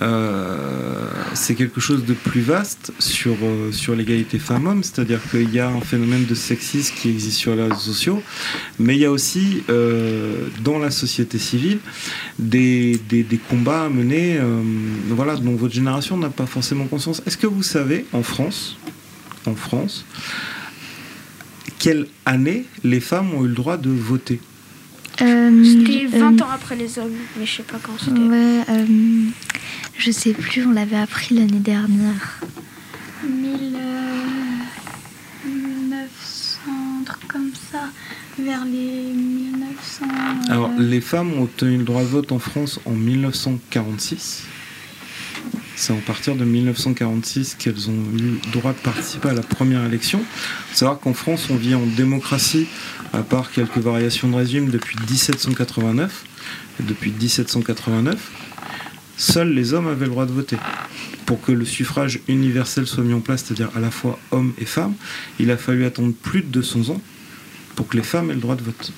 euh, 0.00 1.06
quelque 1.54 1.78
chose 1.78 2.06
de 2.06 2.14
plus 2.14 2.40
vaste 2.40 2.90
sur, 2.98 3.36
euh, 3.42 3.70
sur 3.70 3.94
l'égalité 3.94 4.38
femmes-hommes, 4.38 4.82
c'est-à-dire 4.82 5.20
qu'il 5.30 5.52
y 5.52 5.60
a 5.60 5.68
un 5.68 5.82
phénomène 5.82 6.24
de 6.24 6.34
sexisme 6.34 6.94
qui 6.96 7.10
existe 7.10 7.36
sur 7.36 7.54
les 7.54 7.64
réseaux 7.64 7.74
sociaux, 7.74 8.22
mais 8.78 8.96
il 8.96 9.00
y 9.00 9.04
a 9.04 9.10
aussi 9.10 9.62
dans 10.64 10.78
la 10.78 10.90
société 10.90 11.38
civile 11.38 11.80
des, 12.38 12.98
des, 13.10 13.24
des 13.24 13.36
combats 13.36 13.84
à 13.84 13.88
mener 13.90 14.40
voilà, 15.08 15.36
dont 15.36 15.54
votre 15.54 15.74
génération 15.74 16.16
n'a 16.16 16.30
pas 16.30 16.46
forcément 16.46 16.86
conscience. 16.86 17.22
Est-ce 17.26 17.36
que 17.36 17.46
vous 17.46 17.62
savez, 17.62 18.06
en 18.14 18.22
France, 18.22 18.78
en 19.44 19.54
France, 19.54 20.06
quelle 21.78 22.06
année 22.24 22.64
les 22.84 23.00
femmes 23.00 23.34
ont 23.34 23.44
eu 23.44 23.48
le 23.48 23.54
droit 23.54 23.76
de 23.76 23.90
voter? 23.90 24.40
Euh, 25.20 25.64
C'était 25.64 26.06
20 26.06 26.40
euh, 26.40 26.44
ans 26.44 26.48
après 26.54 26.74
les 26.76 26.98
hommes, 26.98 27.12
mais 27.38 27.44
je 27.46 27.56
sais 27.56 27.62
pas 27.62 27.78
quand 27.82 27.92
c'était. 27.98 28.18
Ouais, 28.18 28.60
euh, 28.68 28.86
je 29.98 30.10
sais 30.10 30.32
plus, 30.32 30.64
on 30.66 30.72
l'avait 30.72 30.96
appris 30.96 31.34
l'année 31.34 31.60
dernière. 31.60 32.40
1000, 33.24 33.76
euh, 33.76 35.46
1900, 35.46 36.70
un 37.00 37.04
truc 37.04 37.28
comme 37.28 37.50
ça, 37.70 37.88
vers 38.38 38.64
les 38.64 39.12
1900. 39.12 40.04
euh, 40.04 40.52
Alors, 40.52 40.70
les 40.78 41.00
femmes 41.00 41.32
ont 41.38 41.42
obtenu 41.42 41.76
le 41.76 41.84
droit 41.84 42.02
de 42.02 42.06
vote 42.06 42.32
en 42.32 42.38
France 42.38 42.80
en 42.86 42.92
1946. 42.92 44.44
C'est 45.82 45.92
en 45.92 45.96
partir 45.96 46.36
de 46.36 46.44
1946 46.44 47.56
qu'elles 47.58 47.90
ont 47.90 48.04
eu 48.16 48.38
le 48.44 48.52
droit 48.52 48.72
de 48.72 48.78
participer 48.78 49.30
à 49.30 49.32
la 49.32 49.42
première 49.42 49.84
élection. 49.84 50.20
Il 50.20 50.70
faut 50.70 50.76
savoir 50.76 51.00
qu'en 51.00 51.12
France, 51.12 51.48
on 51.50 51.56
vit 51.56 51.74
en 51.74 51.84
démocratie, 51.84 52.68
à 53.12 53.24
part 53.24 53.50
quelques 53.50 53.78
variations 53.78 54.28
de 54.28 54.36
régime, 54.36 54.70
depuis 54.70 54.96
1789. 55.10 56.24
Et 56.78 56.84
depuis 56.84 57.10
1789, 57.10 58.16
seuls 59.16 59.52
les 59.52 59.74
hommes 59.74 59.88
avaient 59.88 60.04
le 60.04 60.12
droit 60.12 60.24
de 60.24 60.30
voter. 60.30 60.56
Pour 61.26 61.42
que 61.42 61.50
le 61.50 61.64
suffrage 61.64 62.20
universel 62.28 62.86
soit 62.86 63.02
mis 63.02 63.14
en 63.14 63.20
place, 63.20 63.42
c'est-à-dire 63.44 63.70
à 63.74 63.80
la 63.80 63.90
fois 63.90 64.20
hommes 64.30 64.52
et 64.60 64.66
femmes, 64.66 64.94
il 65.40 65.50
a 65.50 65.56
fallu 65.56 65.84
attendre 65.84 66.12
plus 66.12 66.42
de 66.42 66.46
200 66.46 66.90
ans 66.90 67.00
pour 67.74 67.88
que 67.88 67.96
les 67.96 68.04
femmes 68.04 68.30
aient 68.30 68.34
le 68.34 68.40
droit 68.40 68.54
de 68.54 68.62
vote. 68.62 68.92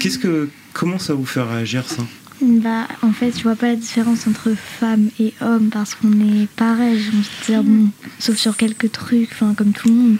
Qu'est-ce 0.00 0.18
que, 0.18 0.48
comment 0.72 0.98
ça 0.98 1.12
vous 1.12 1.26
fait 1.26 1.42
réagir 1.42 1.84
ça? 1.86 2.06
Bah, 2.42 2.86
en 3.02 3.12
fait, 3.12 3.36
je 3.36 3.42
vois 3.42 3.56
pas 3.56 3.68
la 3.68 3.76
différence 3.76 4.26
entre 4.26 4.54
femmes 4.54 5.08
et 5.18 5.32
hommes 5.40 5.70
parce 5.70 5.94
qu'on 5.94 6.12
est 6.20 6.46
pareil, 6.48 7.00
j'ai 7.00 7.08
envie 7.08 7.28
de 7.40 7.46
dire, 7.46 7.62
bon, 7.62 7.88
sauf 8.18 8.36
sur 8.36 8.56
quelques 8.56 8.92
trucs, 8.92 9.30
enfin, 9.32 9.54
comme 9.54 9.72
tout 9.72 9.88
le 9.88 9.94
monde. 9.94 10.16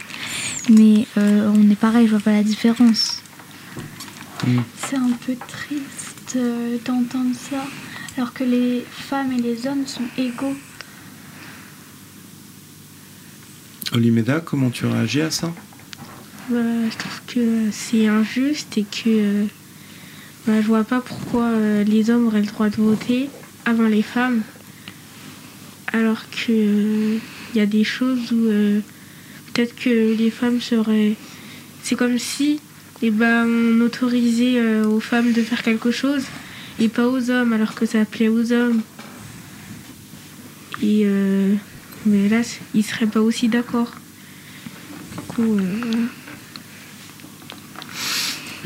Mais 0.70 1.06
euh, 1.18 1.52
on 1.54 1.70
est 1.70 1.76
pareil, 1.76 2.06
je 2.06 2.12
vois 2.12 2.20
pas 2.20 2.32
la 2.32 2.42
différence. 2.42 3.22
C'est 4.78 4.96
un 4.96 5.12
peu 5.26 5.34
triste 5.46 6.36
euh, 6.36 6.78
d'entendre 6.84 7.34
ça, 7.34 7.64
alors 8.16 8.32
que 8.32 8.44
les 8.44 8.84
femmes 8.90 9.32
et 9.32 9.42
les 9.42 9.66
hommes 9.66 9.86
sont 9.86 10.08
égaux. 10.16 10.56
Olimeda, 13.92 14.40
comment 14.40 14.70
tu 14.70 14.86
réagis 14.86 15.20
à 15.20 15.30
ça? 15.30 15.52
Bah, 16.48 16.58
je 16.90 16.96
trouve 16.96 17.20
que 17.26 17.70
c'est 17.72 18.06
injuste 18.08 18.78
et 18.78 18.84
que 18.84 19.08
euh, 19.08 19.46
bah, 20.46 20.60
je 20.60 20.66
vois 20.66 20.84
pas 20.84 21.00
pourquoi 21.00 21.44
euh, 21.44 21.84
les 21.84 22.10
hommes 22.10 22.26
auraient 22.26 22.40
le 22.40 22.46
droit 22.46 22.68
de 22.68 22.76
voter 22.76 23.28
avant 23.64 23.88
les 23.88 24.02
femmes, 24.02 24.42
alors 25.92 26.22
que 26.30 26.52
euh, 26.52 27.18
il 27.54 27.58
y 27.58 27.60
a 27.60 27.66
des 27.66 27.84
choses 27.84 28.32
où 28.32 28.46
euh, 28.46 28.80
peut-être 29.52 29.74
que 29.74 30.14
les 30.16 30.30
femmes 30.30 30.60
seraient. 30.60 31.14
C'est 31.82 31.96
comme 31.96 32.18
si 32.18 32.60
eh 33.02 33.10
ben, 33.10 33.46
on 33.46 33.80
autorisait 33.80 34.58
euh, 34.58 34.86
aux 34.86 35.00
femmes 35.00 35.32
de 35.32 35.42
faire 35.42 35.62
quelque 35.62 35.90
chose 35.90 36.24
et 36.78 36.88
pas 36.88 37.08
aux 37.08 37.30
hommes, 37.30 37.52
alors 37.52 37.74
que 37.74 37.86
ça 37.86 38.04
plaît 38.04 38.28
aux 38.28 38.52
hommes. 38.52 38.82
Et 40.82 41.02
euh, 41.04 41.54
mais 42.04 42.28
là, 42.28 42.42
ils 42.74 42.84
seraient 42.84 43.06
pas 43.06 43.20
aussi 43.20 43.48
d'accord. 43.48 43.92
Du 45.12 45.20
coup, 45.22 45.58
euh. 45.58 46.06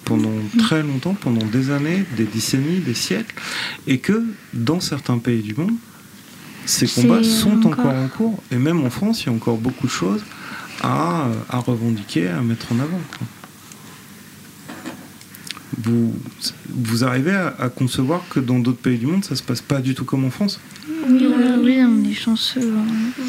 pendant 0.04 0.32
très 0.58 0.82
longtemps, 0.82 1.14
pendant 1.14 1.44
des 1.44 1.70
années, 1.70 2.04
des 2.16 2.24
décennies, 2.24 2.78
des 2.78 2.94
siècles, 2.94 3.34
et 3.86 3.98
que 3.98 4.24
dans 4.54 4.80
certains 4.80 5.18
pays 5.18 5.42
du 5.42 5.54
monde, 5.54 5.74
ces 6.64 6.86
combats 6.86 7.22
sont 7.22 7.58
encore... 7.66 7.86
encore 7.86 7.94
en 7.94 8.08
cours, 8.08 8.42
et 8.50 8.56
même 8.56 8.84
en 8.84 8.90
France, 8.90 9.22
il 9.22 9.26
y 9.26 9.28
a 9.28 9.32
encore 9.32 9.58
beaucoup 9.58 9.86
de 9.86 9.92
choses 9.92 10.22
à, 10.82 11.28
à 11.48 11.58
revendiquer, 11.58 12.28
à 12.28 12.40
mettre 12.40 12.72
en 12.72 12.76
avant. 12.76 13.00
quoi. 13.18 13.26
Vous, 15.78 16.14
vous 16.70 17.04
arrivez 17.04 17.32
à, 17.32 17.48
à 17.58 17.68
concevoir 17.68 18.22
que 18.30 18.40
dans 18.40 18.58
d'autres 18.58 18.78
pays 18.78 18.96
du 18.98 19.06
monde, 19.06 19.24
ça 19.24 19.36
se 19.36 19.42
passe 19.42 19.60
pas 19.60 19.80
du 19.80 19.94
tout 19.94 20.04
comme 20.04 20.24
en 20.24 20.30
France 20.30 20.58
Oui, 21.08 21.18
euh, 21.24 21.58
oui, 21.62 21.78
on 21.80 22.02
est 22.08 22.14
chanceux. 22.14 22.72
hein. 22.76 23.22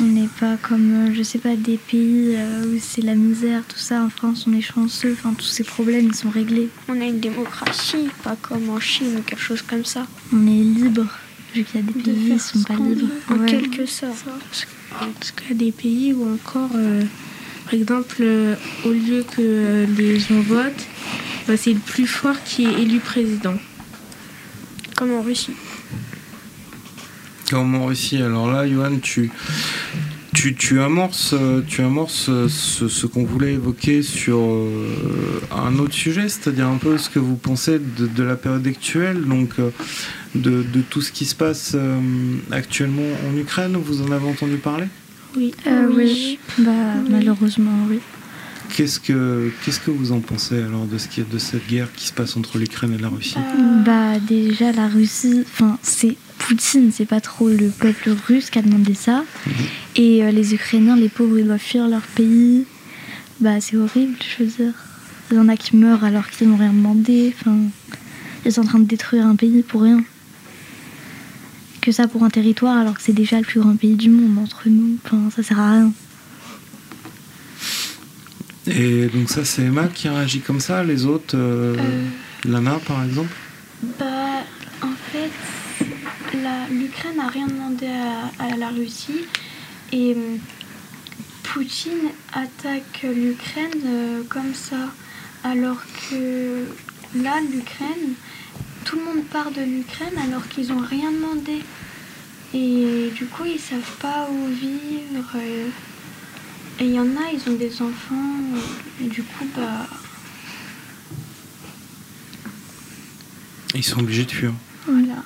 On 0.00 0.02
n'est 0.04 0.28
pas 0.40 0.56
comme, 0.56 1.08
euh, 1.10 1.14
je 1.14 1.22
sais 1.22 1.38
pas, 1.38 1.54
des 1.56 1.76
pays 1.78 2.34
euh, 2.34 2.64
où 2.74 2.78
c'est 2.80 3.02
la 3.02 3.14
misère, 3.14 3.62
tout 3.68 3.78
ça. 3.78 4.02
En 4.02 4.10
France, 4.10 4.46
on 4.48 4.52
est 4.52 4.60
chanceux. 4.60 5.12
Enfin, 5.12 5.32
tous 5.36 5.46
ces 5.46 5.64
problèmes, 5.64 6.06
ils 6.08 6.14
sont 6.14 6.30
réglés. 6.30 6.68
On 6.88 7.00
a 7.00 7.04
une 7.04 7.20
démocratie, 7.20 8.08
pas 8.24 8.36
comme 8.42 8.68
en 8.70 8.80
Chine 8.80 9.16
ou 9.18 9.22
quelque 9.22 9.40
chose 9.40 9.62
comme 9.62 9.84
ça. 9.84 10.06
On 10.32 10.46
est 10.46 10.62
libre. 10.62 11.06
Vu 11.54 11.62
qu'il 11.64 11.80
y 11.80 11.84
a 11.84 11.86
des 11.86 12.00
De 12.00 12.12
pays 12.12 12.32
qui 12.32 12.38
sont 12.40 12.58
ce 12.58 12.64
pas 12.64 12.74
libres. 12.74 13.06
En 13.30 13.34
Ouais. 13.38 13.46
quelque 13.46 13.86
sorte. 13.86 14.24
Parce 14.98 15.30
qu'il 15.30 15.50
y 15.50 15.52
a 15.52 15.54
des 15.54 15.72
pays 15.72 16.12
où 16.12 16.28
encore, 16.34 16.70
euh, 16.74 17.02
par 17.66 17.74
exemple, 17.74 18.16
euh, 18.20 18.54
au 18.84 18.90
lieu 18.90 19.22
que 19.24 19.40
euh, 19.40 19.86
les 19.98 20.18
gens 20.18 20.40
votent, 20.40 20.86
bah, 21.46 21.56
c'est 21.56 21.74
le 21.74 21.80
plus 21.80 22.06
fort 22.06 22.36
qui 22.44 22.64
est 22.64 22.80
élu 22.80 23.00
président. 23.00 23.56
Comme 24.96 25.12
en 25.12 25.20
Russie. 25.20 25.52
Comme 27.50 27.74
en 27.74 27.86
Russie. 27.86 28.22
Alors 28.22 28.50
là, 28.50 28.66
Johan, 28.66 28.98
tu, 29.02 29.30
tu, 30.54 30.80
amorces, 30.80 31.34
euh, 31.34 31.62
tu 31.66 31.82
amorces 31.82 32.28
euh, 32.28 32.48
ce, 32.48 33.06
qu'on 33.06 33.24
voulait 33.24 33.54
évoquer 33.54 34.02
sur 34.02 34.38
euh, 34.38 35.40
un 35.50 35.78
autre 35.78 35.94
sujet, 35.94 36.28
c'est-à-dire 36.28 36.68
un 36.68 36.76
peu 36.76 36.98
ce 36.98 37.10
que 37.10 37.18
vous 37.18 37.36
pensez 37.36 37.78
de, 37.78 38.22
la 38.22 38.36
période 38.36 38.66
actuelle, 38.66 39.24
donc 39.24 39.50
euh, 39.58 39.70
de, 40.34 40.64
tout 40.90 41.02
ce 41.02 41.12
qui 41.12 41.24
se 41.24 41.34
passe 41.34 41.72
euh, 41.74 41.98
actuellement 42.50 43.08
en 43.28 43.36
Ukraine. 43.36 43.76
Vous 43.76 44.02
en 44.02 44.12
avez 44.12 44.28
entendu 44.28 44.56
parler? 44.56 44.86
Oui. 45.36 45.54
Euh, 45.66 45.88
oui. 45.94 46.38
Bah, 46.58 46.72
malheureusement, 47.10 47.86
oui. 47.88 47.98
Qu'est-ce 48.74 48.98
que, 48.98 49.50
qu'est-ce 49.64 49.80
que 49.80 49.90
vous 49.90 50.12
en 50.12 50.20
pensez 50.20 50.60
alors 50.60 50.86
de, 50.86 50.98
ce 50.98 51.08
qui 51.08 51.20
est, 51.20 51.30
de 51.30 51.38
cette 51.38 51.66
guerre 51.66 51.88
qui 51.94 52.06
se 52.06 52.12
passe 52.12 52.36
entre 52.36 52.58
l'Ukraine 52.58 52.92
et 52.92 52.98
la 52.98 53.08
Russie? 53.08 53.36
Bah, 53.84 54.18
déjà, 54.18 54.72
la 54.72 54.88
Russie, 54.88 55.44
enfin, 55.46 55.78
c'est 55.82 56.16
Poutine, 56.38 56.90
c'est 56.92 57.06
pas 57.06 57.20
trop 57.20 57.48
le 57.48 57.70
peuple 57.70 58.10
russe 58.26 58.50
qui 58.50 58.58
a 58.58 58.62
demandé 58.62 58.94
ça. 58.94 59.24
Et 59.94 60.22
euh, 60.24 60.30
les 60.30 60.54
Ukrainiens, 60.54 60.96
les 60.96 61.08
pauvres, 61.08 61.38
ils 61.38 61.46
doivent 61.46 61.58
fuir 61.58 61.88
leur 61.88 62.02
pays. 62.02 62.64
Bah, 63.40 63.60
c'est 63.60 63.76
horrible, 63.76 64.16
je 64.20 64.44
veux 64.44 64.50
dire. 64.50 64.74
Il 65.30 65.36
y 65.36 65.40
en 65.40 65.48
a 65.48 65.56
qui 65.56 65.76
meurent 65.76 66.04
alors 66.04 66.28
qu'ils 66.28 66.48
n'ont 66.48 66.56
rien 66.56 66.72
demandé. 66.72 67.34
Enfin, 67.38 67.56
ils 68.44 68.52
sont 68.52 68.60
en 68.60 68.64
train 68.64 68.78
de 68.78 68.84
détruire 68.84 69.26
un 69.26 69.36
pays 69.36 69.62
pour 69.62 69.82
rien. 69.82 70.04
Que 71.86 71.92
ça 71.92 72.08
pour 72.08 72.24
un 72.24 72.30
territoire 72.30 72.76
alors 72.76 72.94
que 72.94 73.00
c'est 73.00 73.12
déjà 73.12 73.38
le 73.38 73.44
plus 73.44 73.60
grand 73.60 73.76
pays 73.76 73.94
du 73.94 74.10
monde 74.10 74.36
entre 74.42 74.68
nous. 74.68 74.98
Enfin, 75.04 75.30
ça 75.30 75.44
sert 75.44 75.60
à 75.60 75.70
rien. 75.70 75.92
Et 78.66 79.06
donc 79.06 79.30
ça, 79.30 79.44
c'est 79.44 79.62
Emma 79.62 79.86
qui 79.86 80.08
réagit 80.08 80.40
comme 80.40 80.58
ça, 80.58 80.82
les 80.82 81.06
autres, 81.06 81.36
euh, 81.38 81.76
Euh, 81.78 82.04
Lana 82.44 82.80
par 82.88 83.04
exemple? 83.04 83.32
Bah, 84.00 84.42
en 84.82 84.96
fait, 85.12 85.30
l'Ukraine 86.72 87.16
n'a 87.18 87.28
rien 87.28 87.46
demandé 87.46 87.86
à, 87.86 88.44
à 88.44 88.56
la 88.56 88.70
Russie 88.70 89.24
et 89.92 90.12
hum, 90.14 90.38
Poutine 91.44 92.10
attaque 92.32 93.04
l'Ukraine 93.04 93.80
euh, 93.86 94.22
comme 94.28 94.54
ça, 94.54 94.90
alors 95.44 95.82
que 96.10 96.64
là, 97.14 97.34
l'Ukraine, 97.52 98.14
tout 98.86 98.96
le 98.98 99.04
monde 99.04 99.24
part 99.26 99.50
de 99.50 99.60
l'Ukraine 99.62 100.16
alors 100.22 100.46
qu'ils 100.48 100.68
n'ont 100.68 100.80
rien 100.80 101.10
demandé. 101.12 101.58
Et 102.54 103.10
du 103.14 103.26
coup, 103.26 103.42
ils 103.44 103.58
savent 103.60 103.96
pas 104.00 104.28
où 104.30 104.46
vivre. 104.48 105.26
euh, 105.34 105.68
Et 106.80 106.84
il 106.84 106.92
y 106.94 107.00
en 107.00 107.08
a, 107.16 107.30
ils 107.34 107.50
ont 107.50 107.56
des 107.56 107.82
enfants. 107.82 108.38
Et 109.04 109.08
du 109.08 109.22
coup, 109.22 109.44
bah, 109.56 109.86
Ils 113.74 113.84
sont 113.84 114.00
obligés 114.00 114.24
de 114.24 114.30
fuir. 114.30 114.52
voilà. 114.86 115.22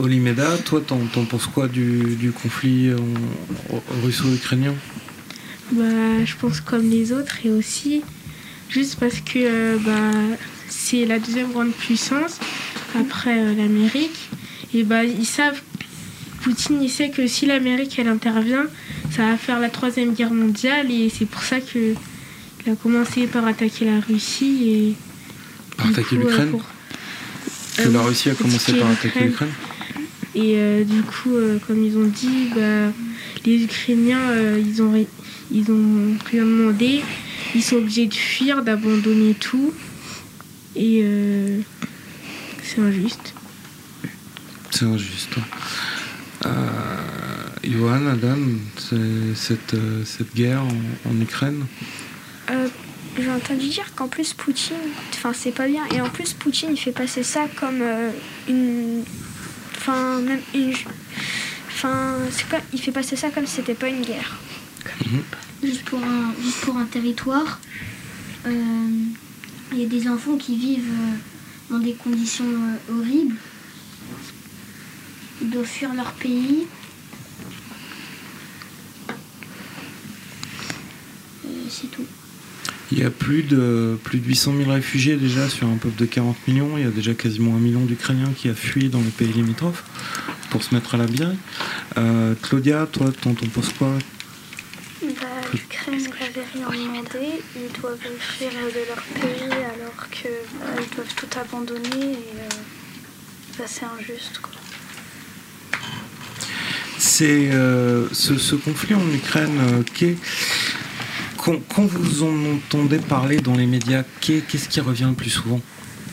Olimeda, 0.00 0.58
toi, 0.58 0.80
t'en, 0.84 0.98
t'en 1.06 1.24
penses 1.24 1.46
quoi 1.46 1.68
du, 1.68 2.16
du 2.16 2.32
conflit 2.32 2.90
en- 2.94 3.82
russo-ukrainien? 4.02 4.74
Bah, 5.72 6.24
je 6.24 6.34
pense 6.36 6.60
comme 6.60 6.88
les 6.88 7.12
autres 7.12 7.36
et 7.44 7.50
aussi 7.50 8.02
juste 8.70 8.96
parce 8.98 9.20
que 9.20 9.38
euh, 9.38 9.76
bah, 9.78 10.36
c'est 10.68 11.04
la 11.06 11.18
deuxième 11.18 11.50
grande 11.52 11.72
puissance 11.72 12.38
après 12.98 13.38
euh, 13.38 13.54
l'Amérique. 13.54 14.28
Et 14.74 14.82
bah, 14.82 15.04
ils 15.04 15.26
savent, 15.26 15.60
Poutine, 16.42 16.82
il 16.82 16.90
sait 16.90 17.10
que 17.10 17.26
si 17.26 17.46
l'Amérique 17.46 17.98
elle 17.98 18.08
intervient, 18.08 18.66
ça 19.10 19.22
va 19.30 19.36
faire 19.36 19.60
la 19.60 19.68
troisième 19.70 20.14
guerre 20.14 20.32
mondiale 20.32 20.90
et 20.90 21.10
c'est 21.10 21.26
pour 21.26 21.42
ça 21.42 21.60
que 21.60 21.94
il 22.66 22.72
a 22.72 22.76
commencé 22.76 23.26
par 23.26 23.46
attaquer 23.46 23.86
la 23.86 24.00
Russie 24.00 24.68
et 24.70 24.94
Par 25.76 25.88
attaquer 25.88 26.16
euh, 26.16 26.20
l'Ukraine 26.20 26.50
pour- 26.50 26.64
Que 27.76 27.82
euh, 27.88 27.92
la 27.92 28.02
Russie 28.02 28.30
a 28.30 28.34
commencé 28.34 28.72
par 28.74 28.90
attaquer 28.90 29.20
l'Ukraine. 29.24 29.48
Et 30.34 30.54
euh, 30.56 30.84
du 30.84 31.02
coup, 31.02 31.34
euh, 31.34 31.58
comme 31.66 31.82
ils 31.84 31.96
ont 31.96 32.06
dit, 32.06 32.50
bah, 32.54 32.92
les 33.46 33.62
Ukrainiens, 33.64 34.20
euh, 34.30 34.62
ils, 34.64 34.82
ont, 34.82 34.92
ils 35.50 35.70
ont 35.70 36.16
rien 36.30 36.44
demandé. 36.44 37.00
Ils 37.54 37.62
sont 37.62 37.76
obligés 37.76 38.06
de 38.06 38.14
fuir, 38.14 38.62
d'abandonner 38.62 39.34
tout. 39.34 39.72
Et 40.78 41.00
euh, 41.02 41.60
c'est 42.62 42.80
injuste. 42.80 43.34
C'est 44.70 44.84
injuste. 44.84 45.36
ouais. 45.36 45.42
Euh, 46.46 46.48
Johan, 47.64 48.06
Adam, 48.06 48.38
c'est 48.78 49.34
cette, 49.34 49.74
euh, 49.74 50.04
cette 50.04 50.32
guerre 50.34 50.62
en, 50.62 51.10
en 51.10 51.20
Ukraine? 51.20 51.66
Euh, 52.50 52.68
J'ai 53.18 53.30
entendu 53.30 53.68
dire 53.68 53.92
qu'en 53.96 54.06
plus 54.06 54.32
Poutine, 54.34 54.76
enfin 55.14 55.32
c'est 55.34 55.50
pas 55.50 55.66
bien, 55.66 55.82
et 55.92 56.00
en 56.00 56.08
plus 56.08 56.32
Poutine 56.32 56.68
il 56.70 56.78
fait 56.78 56.92
passer 56.92 57.24
ça 57.24 57.46
comme 57.58 57.80
euh, 57.82 58.10
une, 58.48 59.02
enfin 59.76 60.20
même 60.20 60.40
une, 60.54 60.72
enfin 61.66 62.14
c'est 62.30 62.46
pas, 62.46 62.60
il 62.72 62.80
fait 62.80 62.92
passer 62.92 63.16
ça 63.16 63.30
comme 63.30 63.46
si 63.46 63.56
c'était 63.56 63.74
pas 63.74 63.88
une 63.88 64.02
guerre. 64.02 64.38
juste 65.62 65.82
pour 65.86 65.98
un, 65.98 66.32
juste 66.40 66.60
pour 66.60 66.76
un 66.76 66.84
territoire. 66.86 67.58
Euh, 68.46 68.52
Il 69.72 69.80
y 69.80 69.84
a 69.84 69.88
des 69.88 70.08
enfants 70.08 70.36
qui 70.36 70.56
vivent 70.56 70.90
euh, 70.90 71.72
dans 71.72 71.78
des 71.78 71.92
conditions 71.92 72.46
euh, 72.46 72.92
horribles. 72.92 73.36
Ils 75.42 75.50
doivent 75.50 75.66
fuir 75.66 75.94
leur 75.94 76.12
pays. 76.12 76.66
Euh, 81.44 81.48
C'est 81.68 81.90
tout. 81.90 82.04
Il 82.90 82.98
y 82.98 83.04
a 83.04 83.10
plus 83.10 83.42
de, 83.42 83.98
plus 84.02 84.18
de 84.18 84.26
800 84.26 84.54
000 84.56 84.70
réfugiés 84.70 85.16
déjà 85.16 85.48
sur 85.50 85.68
un 85.68 85.76
peuple 85.76 86.00
de 86.00 86.06
40 86.06 86.36
millions. 86.48 86.78
Il 86.78 86.84
y 86.84 86.86
a 86.86 86.90
déjà 86.90 87.12
quasiment 87.12 87.54
un 87.54 87.58
million 87.58 87.84
d'Ukrainiens 87.84 88.32
qui 88.34 88.48
a 88.48 88.54
fui 88.54 88.88
dans 88.88 89.00
les 89.00 89.10
pays 89.10 89.32
limitrophes 89.32 89.84
pour 90.50 90.62
se 90.62 90.74
mettre 90.74 90.94
à 90.94 90.98
l'abri. 90.98 91.22
Euh, 91.98 92.34
Claudia, 92.42 92.86
toi, 92.90 93.12
t'en 93.20 93.34
penses 93.34 93.74
quoi? 93.78 93.92
L'Ukraine 95.52 96.02
n'avait 96.02 96.46
rien 96.52 96.68
demandé, 96.84 97.40
ils 97.56 97.80
doivent 97.80 97.98
fuir 98.18 98.50
de 98.50 98.86
leur 98.88 99.02
pays 99.14 99.52
alors 99.52 100.08
que 100.10 100.28
bah, 100.58 100.66
ils 100.82 100.94
doivent 100.96 101.14
tout 101.16 101.38
abandonner 101.38 102.12
et 102.12 102.40
euh, 102.40 102.48
bah, 103.58 103.64
c'est 103.66 103.84
injuste 103.84 104.38
quoi. 104.42 104.52
C'est 106.98 107.50
euh, 107.52 108.08
ce, 108.12 108.36
ce 108.36 108.54
conflit 108.56 108.94
en 108.94 109.08
Ukraine 109.12 109.58
euh, 109.60 109.82
qui 109.94 110.04
est- 110.06 110.18
Quand, 111.36 111.56
quand 111.74 111.86
vous 111.86 112.24
en 112.24 112.54
entendez 112.56 112.98
parler 112.98 113.40
dans 113.40 113.54
les 113.54 113.66
médias, 113.66 114.02
qu'est- 114.20 114.42
qu'est-ce 114.46 114.68
qui 114.68 114.80
revient 114.80 115.06
le 115.08 115.14
plus 115.14 115.30
souvent? 115.30 115.60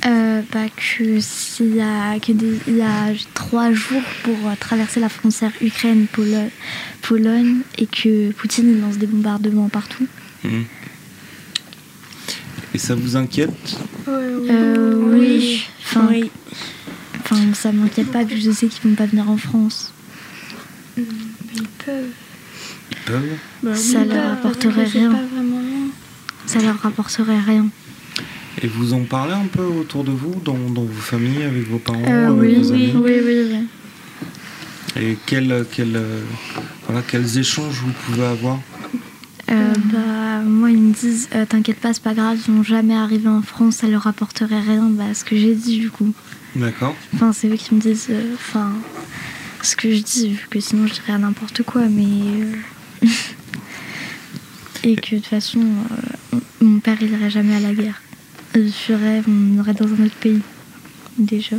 Euh, 0.06 0.42
bah, 0.54 0.66
que 0.76 1.20
s'il 1.20 1.76
y 1.76 1.82
a, 1.82 2.20
que 2.20 2.32
des- 2.32 2.60
il 2.68 2.78
y 2.78 2.82
a 2.84 3.08
trois 3.34 3.72
jours 3.74 4.04
pour 4.24 4.36
euh, 4.48 4.54
traverser 4.60 5.00
la 5.00 5.10
frontière 5.10 5.52
Ukraine-Pologne 5.62 6.50
Pologne, 7.02 7.58
et 7.80 7.88
que 7.88 8.32
Poutine 8.34 8.80
lance 8.82 8.98
des 8.98 9.08
bombardements 9.08 9.68
partout. 9.70 10.06
Mhm. 10.44 10.66
Et 12.74 12.78
ça 12.78 12.94
vous 12.94 13.16
inquiète? 13.16 13.78
Euh, 14.08 14.94
oui. 15.18 15.64
Enfin, 15.84 16.08
Oui. 16.10 16.30
enfin, 17.22 17.38
ça 17.54 17.72
m'inquiète 17.72 18.12
pas 18.12 18.24
vu 18.24 18.36
que 18.36 18.42
je 18.42 18.52
sais 18.52 18.68
qu'ils 18.68 18.88
vont 18.90 18.96
pas 18.96 19.06
venir 19.08 19.28
en 19.30 19.38
France. 19.38 19.92
Ils 20.98 21.04
peuvent. 21.84 22.06
Ils 22.92 22.98
peuvent? 23.06 23.38
Bah, 23.64 23.76
Ça 23.76 24.02
oui. 24.02 24.08
leur 24.10 24.24
Bah, 24.26 24.34
apporterait 24.34 24.84
rien. 24.86 25.12
Ça 26.46 26.60
leur 26.60 26.80
rapporterait 26.80 27.40
rien. 27.40 27.68
Et 28.66 28.68
vous 28.68 28.94
en 28.94 29.02
parlez 29.04 29.34
un 29.34 29.46
peu 29.46 29.62
autour 29.62 30.04
de 30.04 30.10
vous, 30.12 30.42
dans, 30.44 30.58
dans 30.58 30.82
vos 30.82 31.02
familles, 31.02 31.44
avec 31.44 31.70
vos 31.70 31.78
parents, 31.78 32.02
Euh, 32.08 32.30
avec 32.30 32.40
oui, 32.42 32.56
vos 32.56 32.72
oui, 32.72 32.90
amis 32.90 32.94
oui, 32.96 33.22
oui, 33.24 33.46
oui. 34.98 35.04
Et 35.04 35.18
quel, 35.28 35.66
quel, 35.72 35.96
euh, 35.96 36.22
voilà, 36.88 37.04
quels 37.08 37.38
échanges 37.38 37.76
vous 37.86 37.92
pouvez 38.08 38.26
avoir 38.26 38.58
Euh, 39.52 39.74
bah, 39.94 40.40
moi, 40.44 40.72
ils 40.72 40.80
me 40.82 40.94
disent 40.94 41.30
euh, 41.36 41.46
T'inquiète 41.46 41.78
pas, 41.78 41.94
c'est 41.94 42.02
pas 42.02 42.16
grave, 42.16 42.40
ils 42.48 42.52
vont 42.56 42.64
jamais 42.64 42.96
arriver 42.96 43.28
en 43.30 43.44
France, 43.44 43.76
ça 43.76 43.88
leur 43.88 44.02
rapporterait 44.02 44.62
rien. 44.62 44.90
Bah, 44.90 45.14
ce 45.14 45.24
que 45.24 45.36
j'ai 45.38 45.54
dit, 45.54 45.78
du 45.78 45.92
coup. 45.92 46.12
D'accord 46.56 46.96
Enfin, 47.14 47.34
c'est 47.34 47.48
eux 47.48 47.58
qui 47.58 47.76
me 47.76 47.80
disent. 47.80 48.08
euh, 48.10 48.36
ce 49.62 49.76
que 49.76 49.92
je 49.94 50.02
dis, 50.02 50.30
vu 50.30 50.48
que 50.50 50.60
sinon 50.60 50.88
je 50.88 50.94
dirais 50.94 51.20
n'importe 51.20 51.62
quoi, 51.62 51.84
mais. 51.88 52.04
euh, 53.04 53.08
Et 54.84 54.96
que 54.96 55.12
de 55.16 55.20
toute 55.20 55.28
façon, 55.28 55.60
euh, 56.32 56.38
mon 56.62 56.80
père, 56.80 56.98
il 57.02 57.12
irait 57.12 57.30
jamais 57.30 57.56
à 57.56 57.60
la 57.60 57.74
guerre. 57.74 58.02
Il 58.56 58.72
fuirait, 58.72 59.22
on 59.28 59.58
irait 59.58 59.74
dans 59.74 59.86
un 59.88 60.06
autre 60.06 60.16
pays. 60.16 60.42
Déjà. 61.18 61.58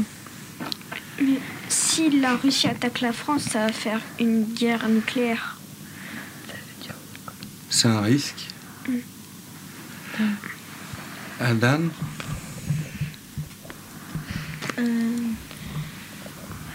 Mais 1.20 1.38
si 1.68 2.10
la 2.20 2.36
Russie 2.36 2.68
attaque 2.68 3.00
la 3.00 3.12
France, 3.12 3.42
ça 3.44 3.66
va 3.66 3.72
faire 3.72 4.00
une 4.20 4.44
guerre 4.44 4.88
nucléaire. 4.88 5.58
C'est 7.68 7.88
un 7.88 8.00
risque. 8.00 8.48
Adan 11.40 11.80
Euh, 14.78 14.82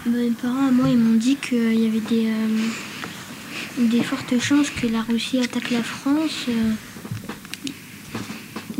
bah, 0.05 0.11
mes 0.17 0.29
parents 0.31 0.67
à 0.67 0.71
moi 0.71 0.89
ils 0.89 0.97
m'ont 0.97 1.17
dit 1.17 1.35
qu'il 1.37 1.73
y 1.79 1.87
avait 1.87 1.99
des, 1.99 2.27
euh, 2.29 3.87
des 3.89 4.03
fortes 4.03 4.39
chances 4.39 4.69
que 4.69 4.87
la 4.87 5.01
Russie 5.01 5.39
attaque 5.39 5.71
la 5.71 5.83
France. 5.83 6.45
euh, 6.49 6.73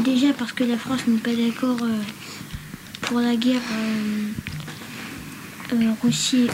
déjà 0.01 0.33
parce 0.33 0.51
que 0.51 0.63
la 0.63 0.77
France 0.77 1.01
n'est 1.07 1.19
pas 1.19 1.33
d'accord 1.33 1.77
euh, 1.83 2.01
pour 3.01 3.19
la 3.19 3.35
guerre 3.35 3.61
euh, 3.71 4.27
euh, 5.73 5.93
Russie 6.03 6.47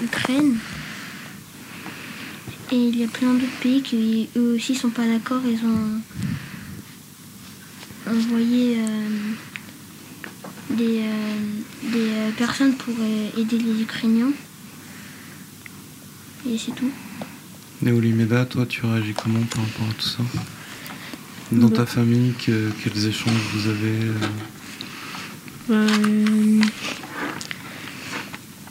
et 2.69 2.75
il 2.75 2.97
y 2.97 3.03
a 3.03 3.07
plein 3.07 3.33
d'autres 3.33 3.59
pays 3.61 3.81
qui 3.81 4.27
eux 4.35 4.55
aussi 4.55 4.75
sont 4.75 4.89
pas 4.89 5.05
d'accord. 5.05 5.41
Ils 5.45 5.65
ont 5.65 6.01
envoyé 8.13 8.77
des, 10.71 11.03
des 11.83 12.11
personnes 12.37 12.75
pour 12.75 12.93
aider 13.37 13.57
les 13.57 13.81
Ukrainiens. 13.81 14.31
Et 16.45 16.57
c'est 16.57 16.75
tout. 16.75 16.91
Néolimeda, 17.81 18.45
toi, 18.45 18.65
tu 18.65 18.85
réagis 18.85 19.13
comment 19.13 19.39
par 19.45 19.63
rapport 19.63 19.87
à 19.89 19.93
tout 19.93 20.09
ça? 20.09 20.23
Dans 21.51 21.69
ta 21.69 21.85
famille, 21.85 22.33
que- 22.45 22.71
quels 22.83 23.05
échanges 23.07 23.33
vous 23.53 23.69
avez 23.69 23.99
euh, 24.03 24.13
euh, 25.69 26.61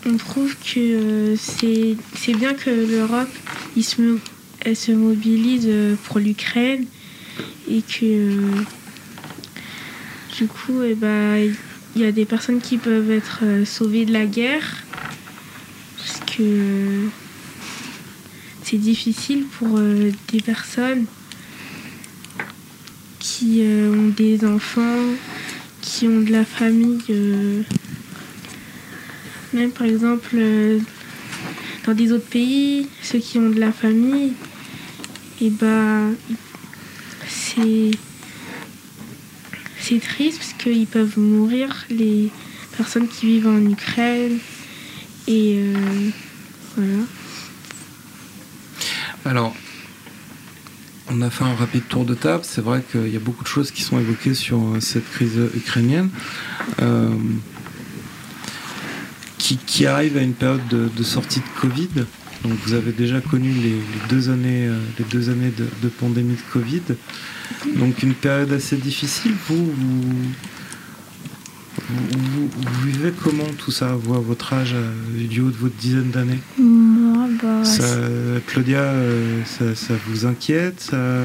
on 0.04 0.16
trouve 0.18 0.54
que 0.56 0.78
euh, 0.78 1.36
c'est 1.38 1.96
c'est 2.14 2.34
bien 2.34 2.52
que 2.54 2.70
l'Europe 2.70 3.30
il 3.76 3.82
se 3.84 4.18
elle 4.60 4.76
se 4.76 4.92
mobilise 4.92 5.68
pour 6.04 6.18
l'Ukraine 6.18 6.84
et 7.70 7.80
que 7.82 8.40
du 10.38 10.46
coup 10.46 10.82
eh 10.84 10.94
ben, 10.94 11.50
il 11.94 12.02
y 12.02 12.04
a 12.04 12.12
des 12.12 12.24
personnes 12.26 12.60
qui 12.60 12.76
peuvent 12.76 13.10
être 13.10 13.42
sauvées 13.64 14.04
de 14.04 14.12
la 14.12 14.26
guerre 14.26 14.84
parce 15.96 16.20
que 16.36 17.08
c'est 18.62 18.76
difficile 18.78 19.44
pour 19.58 19.78
des 19.78 20.40
personnes 20.40 21.06
qui 23.38 23.60
euh, 23.62 23.92
ont 23.92 24.08
des 24.08 24.46
enfants, 24.46 25.14
qui 25.82 26.08
ont 26.08 26.20
de 26.20 26.32
la 26.32 26.44
famille. 26.44 27.02
euh, 27.10 27.62
même 29.52 29.70
par 29.72 29.86
exemple, 29.86 30.30
euh, 30.34 30.78
dans 31.84 31.92
des 31.92 32.12
autres 32.12 32.28
pays, 32.28 32.88
ceux 33.02 33.18
qui 33.18 33.38
ont 33.38 33.50
de 33.50 33.60
la 33.60 33.72
famille, 33.72 34.32
et 35.40 35.50
bah, 35.50 36.08
c'est 37.28 37.90
c'est 39.80 40.00
triste 40.00 40.38
parce 40.38 40.52
qu'ils 40.54 40.86
peuvent 40.86 41.18
mourir, 41.18 41.86
les 41.90 42.30
personnes 42.76 43.06
qui 43.06 43.26
vivent 43.26 43.48
en 43.48 43.64
Ukraine. 43.70 44.38
Et 45.28 45.60
voilà. 46.76 47.02
Alors, 49.24 49.54
on 51.08 51.20
a 51.22 51.30
fait 51.30 51.44
un 51.44 51.54
rapide 51.54 51.86
tour 51.88 52.04
de 52.04 52.14
table. 52.14 52.42
C'est 52.44 52.60
vrai 52.60 52.82
qu'il 52.90 53.08
y 53.08 53.16
a 53.16 53.20
beaucoup 53.20 53.44
de 53.44 53.48
choses 53.48 53.70
qui 53.70 53.82
sont 53.82 53.98
évoquées 53.98 54.34
sur 54.34 54.58
euh, 54.58 54.80
cette 54.80 55.08
crise 55.10 55.38
ukrainienne. 55.54 56.10
Euh, 56.82 57.10
qui, 59.66 59.86
arrive 59.86 60.16
à 60.16 60.22
une 60.22 60.34
période 60.34 60.66
de, 60.68 61.02
sortie 61.02 61.40
de 61.40 61.60
Covid. 61.60 61.88
Donc 62.44 62.52
vous 62.64 62.74
avez 62.74 62.92
déjà 62.92 63.20
connu 63.20 63.50
les, 63.50 63.76
deux 64.08 64.28
années, 64.30 64.66
euh, 64.66 64.78
les 64.98 65.04
deux 65.04 65.30
années 65.30 65.52
de, 65.56 65.88
pandémie 65.88 66.34
de 66.34 66.52
Covid. 66.52 66.82
Donc 67.76 68.02
une 68.02 68.14
période 68.14 68.52
assez 68.52 68.76
difficile. 68.76 69.34
Vous, 69.48 69.72
vous, 69.72 70.30
vivez 72.84 73.12
comment 73.22 73.46
tout 73.58 73.70
ça, 73.70 73.94
vous, 73.94 74.14
à 74.14 74.20
votre 74.20 74.52
âge, 74.52 74.72
euh, 74.74 74.92
du 75.28 75.40
haut 75.40 75.50
de 75.50 75.56
votre 75.56 75.76
dizaine 75.76 76.10
d'années? 76.10 76.40
Moi, 76.58 76.95
bah. 77.42 77.64
ça, 77.64 77.84
Claudia, 78.46 78.80
euh, 78.80 79.42
ça, 79.44 79.74
ça 79.74 79.94
vous 80.06 80.26
inquiète 80.26 80.80
ça, 80.80 81.24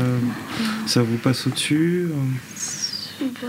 ça 0.87 1.01
vous 1.01 1.17
passe 1.17 1.47
au-dessus 1.47 2.09
euh? 2.11 3.25
Bah, 3.41 3.47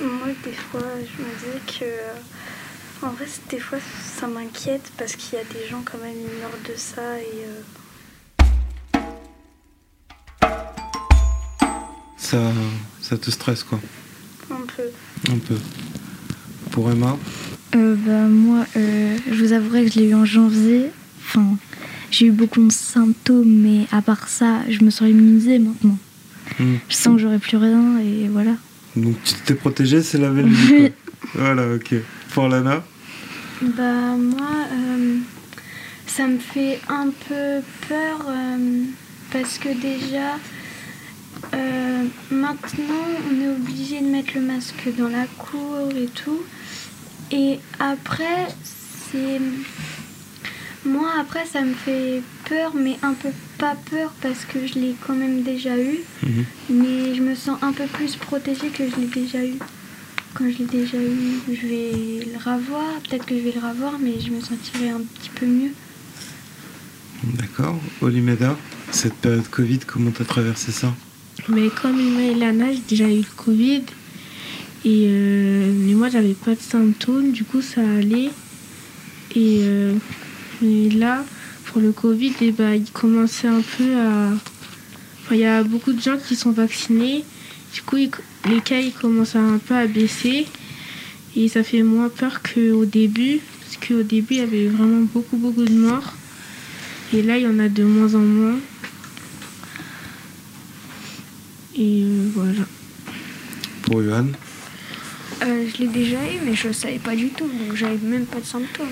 Moi, 0.00 0.28
des 0.44 0.52
fois, 0.52 0.80
je 0.96 1.22
me 1.22 1.28
dis 1.52 1.78
que. 1.78 1.84
En 3.02 3.10
vrai, 3.10 3.26
des 3.48 3.58
fois, 3.60 3.78
ça 4.18 4.26
m'inquiète 4.26 4.92
parce 4.96 5.16
qu'il 5.16 5.38
y 5.38 5.42
a 5.42 5.44
des 5.44 5.68
gens, 5.68 5.82
quand 5.84 5.98
même, 5.98 6.14
qui 6.14 6.40
meurent 6.40 6.50
de 6.68 6.74
ça 6.76 7.18
et. 7.18 7.44
euh, 7.44 7.62
ça, 12.16 12.52
ça 13.02 13.18
te 13.18 13.30
stresse, 13.30 13.64
quoi, 13.64 13.80
un 14.50 14.66
peu. 14.76 14.90
un 15.32 15.38
peu. 15.38 15.56
Pour 16.70 16.90
Emma? 16.90 17.18
Euh, 17.74 17.94
bah, 17.94 18.26
moi, 18.28 18.66
euh, 18.76 19.16
je 19.30 19.44
vous 19.44 19.52
avouerai 19.52 19.84
que 19.84 19.92
je 19.92 20.00
l'ai 20.00 20.08
eu 20.08 20.14
en 20.14 20.24
janvier. 20.24 20.86
Enfin, 21.24 21.56
j'ai 22.10 22.26
eu 22.26 22.32
beaucoup 22.32 22.66
de 22.66 22.72
symptômes, 22.72 23.48
mais 23.48 23.86
à 23.92 24.02
part 24.02 24.28
ça, 24.28 24.60
je 24.68 24.84
me 24.84 24.90
sens 24.90 25.08
immunisée 25.08 25.58
maintenant. 25.58 25.98
Hmm. 26.58 26.76
Je 26.88 26.94
sens 26.94 27.16
que 27.16 27.22
j'aurai 27.22 27.38
plus 27.38 27.56
rien 27.56 27.98
et 27.98 28.28
voilà. 28.28 28.52
Donc 28.96 29.14
tu 29.24 29.34
t'es 29.44 29.54
protégée, 29.54 30.02
c'est 30.02 30.18
la 30.18 30.30
belle 30.30 30.48
vie. 30.48 30.90
Voilà, 31.34 31.74
ok. 31.74 31.94
Pour 32.32 32.48
Lana 32.48 32.82
Bah 33.62 34.16
moi, 34.18 34.66
euh, 34.72 35.18
ça 36.06 36.26
me 36.26 36.38
fait 36.38 36.80
un 36.88 37.10
peu 37.28 37.60
peur 37.88 38.26
euh, 38.26 38.84
parce 39.30 39.58
que 39.58 39.68
déjà, 39.68 40.38
euh, 41.54 42.04
maintenant, 42.30 43.06
on 43.30 43.40
est 43.40 43.48
obligé 43.48 44.00
de 44.00 44.06
mettre 44.06 44.32
le 44.34 44.40
masque 44.40 44.88
dans 44.98 45.08
la 45.08 45.26
cour 45.26 45.88
et 45.94 46.06
tout. 46.06 46.40
Et 47.32 47.58
après, 47.78 48.48
c'est... 48.64 49.40
Moi, 50.84 51.10
après, 51.20 51.44
ça 51.44 51.60
me 51.60 51.74
fait 51.74 52.22
peur, 52.48 52.72
mais 52.74 52.98
un 53.02 53.12
peu 53.12 53.28
pas 53.58 53.76
peur 53.90 54.12
parce 54.22 54.46
que 54.46 54.66
je 54.66 54.74
l'ai 54.74 54.94
quand 55.06 55.14
même 55.14 55.42
déjà 55.42 55.76
eu. 55.76 55.98
Mhm. 56.22 56.44
Mais 56.70 57.14
je 57.14 57.22
me 57.22 57.34
sens 57.34 57.58
un 57.62 57.72
peu 57.72 57.84
plus 57.84 58.16
protégée 58.16 58.68
que 58.68 58.88
je 58.88 58.96
l'ai 58.96 59.06
déjà 59.06 59.44
eu. 59.44 59.56
Quand 60.34 60.44
je 60.50 60.58
l'ai 60.58 60.64
déjà 60.64 60.96
eu, 60.96 61.40
je 61.48 61.66
vais 61.66 62.24
le 62.32 62.38
revoir. 62.38 63.00
Peut-être 63.08 63.26
que 63.26 63.36
je 63.36 63.42
vais 63.42 63.52
le 63.52 63.68
revoir, 63.68 63.98
mais 63.98 64.18
je 64.20 64.30
me 64.30 64.40
sentirai 64.40 64.88
un 64.90 65.00
petit 65.00 65.30
peu 65.34 65.46
mieux. 65.46 65.72
D'accord. 67.24 67.78
Olimeda, 68.00 68.56
cette 68.90 69.14
période 69.14 69.48
Covid, 69.48 69.80
comment 69.80 70.10
t'as 70.10 70.24
traversé 70.24 70.72
ça? 70.72 70.94
Mais 71.48 71.68
comme 71.68 71.98
Emma 72.00 72.22
et 72.22 72.34
Lana, 72.34 72.72
j'ai 72.72 72.82
déjà 72.88 73.08
eu 73.08 73.18
le 73.18 73.36
Covid. 73.36 73.82
Et 74.84 75.06
euh, 75.08 75.72
mais 75.74 75.94
moi, 75.94 76.08
j'avais 76.08 76.34
pas 76.34 76.54
de 76.54 76.60
symptômes, 76.60 77.32
du 77.32 77.44
coup, 77.44 77.60
ça 77.60 77.82
allait. 77.82 78.30
Et, 79.34 79.60
euh, 79.62 79.94
et 80.62 80.88
là, 80.90 81.24
pour 81.66 81.80
le 81.80 81.92
Covid, 81.92 82.32
eh 82.40 82.50
ben, 82.50 82.74
il 82.74 82.90
commençait 82.90 83.48
un 83.48 83.60
peu 83.60 83.96
à. 83.96 84.32
enfin, 85.22 85.34
il 85.34 85.40
y 85.40 85.44
a 85.44 85.62
beaucoup 85.62 85.92
de 85.92 86.00
gens 86.00 86.16
qui 86.16 86.34
sont 86.34 86.52
vaccinés. 86.52 87.24
Du 87.74 87.82
coup, 87.82 87.96
les 87.96 88.60
cas 88.64 88.80
ils 88.80 88.92
commencent 88.92 89.36
un 89.36 89.58
peu 89.58 89.74
à 89.74 89.86
baisser. 89.86 90.46
Et 91.36 91.48
ça 91.48 91.62
fait 91.62 91.82
moins 91.82 92.08
peur 92.08 92.40
qu'au 92.42 92.84
début. 92.84 93.40
Parce 93.60 93.86
qu'au 93.86 94.02
début, 94.02 94.34
il 94.34 94.38
y 94.38 94.40
avait 94.40 94.66
vraiment 94.66 95.06
beaucoup, 95.12 95.36
beaucoup 95.36 95.64
de 95.64 95.74
morts. 95.74 96.14
Et 97.12 97.22
là, 97.22 97.36
il 97.38 97.44
y 97.44 97.46
en 97.46 97.58
a 97.58 97.68
de 97.68 97.84
moins 97.84 98.14
en 98.14 98.18
moins. 98.18 98.58
Et 101.76 102.02
euh, 102.02 102.28
voilà. 102.34 102.66
Pour 103.82 104.02
Johan 104.02 104.26
Euh, 105.42 105.64
je 105.72 105.82
l'ai 105.82 105.88
déjà 105.88 106.16
eu, 106.18 106.38
mais 106.44 106.54
je 106.54 106.68
ne 106.68 106.72
savais 106.72 106.98
pas 106.98 107.16
du 107.16 107.28
tout, 107.30 107.44
donc 107.46 107.74
j'avais 107.74 107.96
même 108.02 108.26
pas 108.26 108.40
de 108.40 108.44
symptômes. 108.46 108.86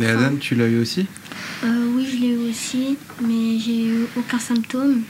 Et 0.00 0.06
Adan, 0.06 0.36
tu 0.40 0.54
l'as 0.54 0.66
eu 0.66 0.78
aussi 0.80 1.06
Euh, 1.64 1.86
oui, 1.94 2.06
je 2.10 2.16
l'ai 2.20 2.28
eu 2.28 2.50
aussi, 2.50 2.96
mais 3.20 3.58
j'ai 3.58 3.86
eu 3.86 4.06
aucun 4.16 4.38
symptôme. 4.38 5.02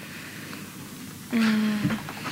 Euh, 1.35 1.39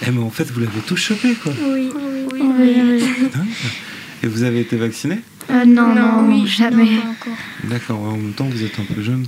Eh 0.07 0.11
mais 0.11 0.21
en 0.23 0.31
fait, 0.31 0.51
vous 0.51 0.61
l'avez 0.61 0.81
tous 0.87 0.97
chopé, 0.97 1.35
quoi. 1.35 1.53
Oui, 1.61 1.91
Oui, 2.33 2.41
oui. 2.43 3.01
Dingue. 3.33 3.47
Et 4.23 4.27
vous 4.27 4.43
avez 4.43 4.61
été 4.61 4.77
vacciné 4.77 5.19
Euh, 5.51 5.65
non, 5.65 5.95
non, 5.95 6.23
Non, 6.23 6.29
oui, 6.33 6.47
jamais. 6.47 6.89
D'accord, 7.65 8.01
en 8.01 8.17
même 8.17 8.33
temps, 8.33 8.47
vous 8.49 8.63
êtes 8.65 8.79
un 8.79 8.85
peu 8.95 9.03
jeune. 9.03 9.27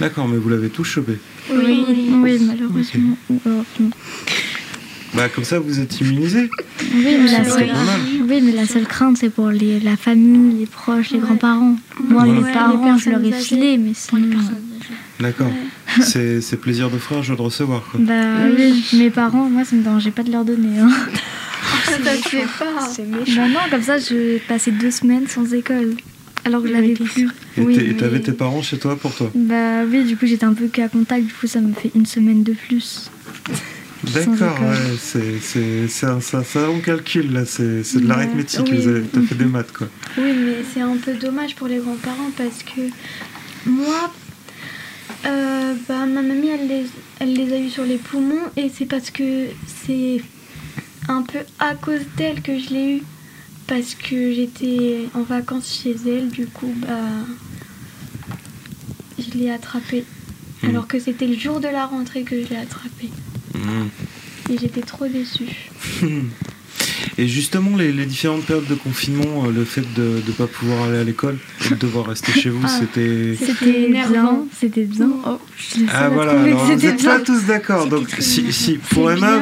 D'accord, 0.00 0.26
mais 0.26 0.38
vous 0.38 0.48
l'avez 0.48 0.70
tous 0.70 0.84
chopé. 0.84 1.18
Oui, 1.50 1.84
oui, 1.88 2.38
malheureusement. 2.40 3.16
ou 3.30 3.40
heureusement. 3.46 3.90
Bah 5.14 5.28
comme 5.28 5.44
ça, 5.44 5.58
vous 5.58 5.78
êtes 5.80 6.00
immunisé. 6.00 6.48
Oui, 6.94 7.16
mais 7.22 7.30
la 7.30 7.44
seule, 7.44 7.68
pas 7.68 7.74
mal. 7.84 8.00
oui, 8.28 8.40
mais 8.42 8.52
la 8.52 8.66
seule 8.66 8.86
crainte, 8.86 9.18
c'est 9.18 9.28
pour 9.28 9.50
les, 9.50 9.78
la 9.80 9.96
famille, 9.96 10.58
les 10.60 10.66
proches, 10.66 11.10
les 11.10 11.18
Ouais. 11.18 11.24
grands-parents. 11.24 11.76
Moi, 12.02 12.22
Ouais. 12.22 12.28
mes 12.30 12.46
les 12.46 12.52
parents, 12.52 12.96
je 12.96 13.10
leur 13.10 13.22
ai 13.22 13.32
filé, 13.32 13.76
mais 13.76 13.92
sinon... 13.94 14.38
âgées. 14.38 14.54
D'accord. 15.20 15.50
C'est 16.00 16.40
c'est 16.40 16.56
plaisir 16.56 16.88
d'offrir, 16.88 17.22
joie 17.22 17.36
de 17.36 17.42
recevoir, 17.42 17.82
quoi. 17.90 18.00
Bah 18.02 18.14
oui, 18.56 18.82
mes 18.94 19.10
parents, 19.10 19.48
moi, 19.50 19.64
ça 19.64 19.76
me 19.76 19.82
dérangeait 19.82 20.10
pas 20.10 20.22
de 20.22 20.32
leur 20.32 20.44
donner. 20.44 20.78
Hein. 20.80 20.90
ça 21.84 21.98
te 21.98 22.28
fait 22.28 22.46
pas. 22.58 22.86
C'est 22.90 23.04
méchant. 23.06 23.42
Bah 23.42 23.48
non, 23.48 23.60
comme 23.70 23.82
ça, 23.82 23.98
je 23.98 24.38
passais 24.48 24.70
deux 24.70 24.90
semaines 24.90 25.26
sans 25.28 25.52
école. 25.52 25.94
Alors 26.44 26.60
que 26.62 26.68
je 26.68 26.72
Ouais, 26.72 26.80
l'avais 26.80 26.94
plus. 26.94 27.28
Et 27.56 27.60
Oui, 27.60 27.94
t'avais 27.96 28.16
mais- 28.16 28.22
tes 28.22 28.32
parents 28.32 28.62
chez 28.62 28.78
toi 28.78 28.96
pour 28.96 29.14
toi? 29.14 29.30
Bah 29.34 29.84
oui, 29.88 30.02
du 30.04 30.16
coup, 30.16 30.26
j'étais 30.26 30.44
un 30.44 30.54
peu 30.54 30.66
cas 30.66 30.88
contact, 30.88 31.26
du 31.26 31.32
coup, 31.32 31.46
ça 31.46 31.60
me 31.60 31.72
fait 31.74 31.92
une 31.94 32.06
semaine 32.06 32.42
de 32.42 32.52
plus. 32.52 33.10
D'accord, 34.04 34.58
ouais, 34.60 34.96
c'est 35.00 36.06
un, 36.06 36.20
ça, 36.20 36.42
ça, 36.42 36.70
on 36.70 36.80
calcule 36.80 37.32
là, 37.32 37.44
c'est 37.46 37.82
de 37.82 38.06
l'arithmétique, 38.08 38.66
Oui. 38.70 38.86
avez 38.86 39.02
t'as 39.02 39.22
fait 39.22 39.34
des 39.36 39.44
maths 39.56 39.72
quoi. 39.72 39.88
Oui, 40.18 40.32
mais 40.32 40.56
c'est 40.72 40.80
un 40.80 40.96
peu 40.96 41.14
dommage 41.14 41.54
pour 41.54 41.68
les 41.68 41.78
grands-parents 41.78 42.30
parce 42.36 42.62
que 42.64 42.80
moi, 43.64 44.12
euh, 45.26 45.74
bah, 45.88 46.04
ma 46.06 46.22
mamie, 46.22 46.48
elle 46.48 46.66
les, 46.68 46.86
elle 47.20 47.32
les 47.34 47.52
a 47.52 47.58
eu 47.58 47.70
sur 47.70 47.84
les 47.84 47.96
poumons 47.98 48.42
et 48.56 48.70
c'est 48.76 48.86
parce 48.86 49.10
que 49.10 49.46
c'est 49.86 50.20
un 51.08 51.22
peu 51.22 51.38
à 51.60 51.74
cause 51.74 52.00
d'elle 52.16 52.42
que 52.42 52.58
je 52.58 52.70
l'ai 52.70 52.96
eu. 52.96 53.02
Parce 53.68 53.94
que 53.94 54.32
j'étais 54.32 55.06
en 55.14 55.22
vacances 55.22 55.80
chez 55.82 55.94
elle, 56.06 56.28
du 56.28 56.46
coup, 56.46 56.74
bah, 56.78 56.88
je 59.18 59.38
l'ai 59.38 59.50
attrapé. 59.50 60.04
Hmm. 60.62 60.70
Alors 60.70 60.88
que 60.88 60.98
c'était 60.98 61.28
le 61.28 61.38
jour 61.38 61.60
de 61.60 61.68
la 61.68 61.86
rentrée 61.86 62.24
que 62.24 62.42
je 62.42 62.48
l'ai 62.48 62.56
attrapé. 62.56 63.08
Et 64.50 64.58
j'étais 64.58 64.80
trop 64.82 65.06
déçue. 65.06 65.70
Et 67.18 67.28
justement, 67.28 67.76
les, 67.76 67.92
les 67.92 68.06
différentes 68.06 68.44
périodes 68.44 68.66
de 68.66 68.74
confinement, 68.74 69.44
euh, 69.46 69.52
le 69.52 69.64
fait 69.64 69.82
de 69.94 70.22
ne 70.26 70.32
pas 70.32 70.46
pouvoir 70.46 70.84
aller 70.84 70.98
à 70.98 71.04
l'école 71.04 71.36
et 71.66 71.70
de 71.70 71.74
devoir 71.80 72.06
rester 72.06 72.32
chez 72.32 72.48
vous, 72.48 72.62
Ah. 72.64 72.68
c'était. 72.80 73.36
C'était 73.38 73.64
bien, 73.88 74.08
énervant. 74.08 74.46
c'était 74.58 74.84
bien. 74.84 75.10
Oh, 75.26 75.38
je 75.58 75.80
Ah 75.92 76.08
voilà, 76.08 76.32
alors 76.40 76.64
vous 76.64 76.72
c'était 76.72 76.86
êtes 76.88 77.04
pas 77.04 77.20
tous 77.20 77.44
d'accord. 77.44 77.86
Donc 77.86 78.08
si, 78.18 78.52
si 78.52 78.78
pour 78.78 79.10
Emma, 79.10 79.40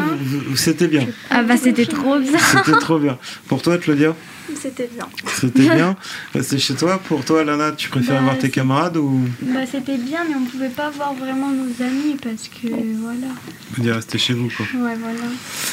c'était 0.56 0.88
bien. 0.88 1.06
Ah 1.30 1.42
bah 1.42 1.56
c'était 1.56 1.87
trop 1.87 2.18
bien. 2.18 2.38
C'était 2.38 2.78
trop 2.78 2.98
bien. 2.98 3.18
Pour 3.46 3.62
toi, 3.62 3.78
Claudia, 3.78 4.16
C'était 4.56 4.88
bien. 4.94 5.06
c'était 5.26 5.62
bien. 5.74 5.96
Rester 6.34 6.58
chez 6.58 6.74
toi. 6.74 6.98
Pour 6.98 7.24
toi, 7.24 7.44
Lana, 7.44 7.72
tu 7.72 7.88
préfères 7.88 8.16
Bah, 8.16 8.22
voir 8.22 8.34
tes 8.36 8.42
c'est- 8.42 8.50
camarades 8.50 8.96
ou 8.96 9.20
Bah, 9.42 9.60
c'était 9.70 9.96
bien, 9.96 10.20
mais 10.28 10.34
on 10.36 10.44
pouvait 10.44 10.68
pas 10.68 10.90
voir 10.90 11.14
vraiment 11.14 11.50
nos 11.50 11.84
amis 11.84 12.16
parce 12.22 12.48
que 12.48 12.68
voilà. 12.68 13.28
vous 13.74 13.82
dire 13.82 13.94
rester 13.94 14.18
chez 14.18 14.34
vous 14.34 14.48
quoi 14.54 14.66
Ouais, 14.74 14.96
voilà. 15.00 15.20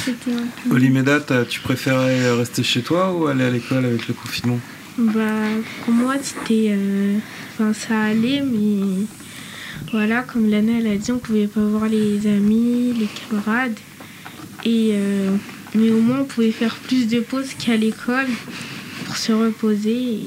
C'était 0.05 0.31
un 0.33 0.45
peu. 0.69 0.75
Olimeda, 0.75 1.19
tu 1.49 1.59
préférais 1.61 2.31
rester 2.31 2.63
chez 2.63 2.81
toi 2.81 3.13
ou 3.13 3.27
aller 3.27 3.43
à 3.45 3.49
l'école 3.49 3.85
avec 3.85 4.07
le 4.07 4.13
confinement? 4.13 4.59
Bah, 4.97 5.21
pour 5.85 5.93
moi, 5.93 6.15
c'était. 6.21 6.69
euh, 6.71 7.17
Enfin, 7.59 7.73
ça 7.73 7.99
allait, 8.03 8.41
mais. 8.41 9.05
voilà, 9.91 10.21
comme 10.21 10.49
Lana 10.49 10.73
elle 10.79 10.87
a 10.87 10.95
dit, 10.95 11.11
on 11.11 11.17
pouvait 11.19 11.47
pas 11.47 11.61
voir 11.61 11.87
les 11.87 12.25
amis, 12.27 12.93
les 12.99 13.07
camarades. 13.29 13.75
Et, 14.65 14.91
euh, 14.93 15.35
mais 15.75 15.89
au 15.91 15.99
moins, 15.99 16.19
on 16.21 16.25
pouvait 16.25 16.51
faire 16.51 16.75
plus 16.75 17.07
de 17.07 17.19
pauses 17.19 17.53
qu'à 17.53 17.75
l'école 17.75 18.27
pour 19.05 19.15
se 19.17 19.31
reposer. 19.31 19.91
et- 19.91 20.25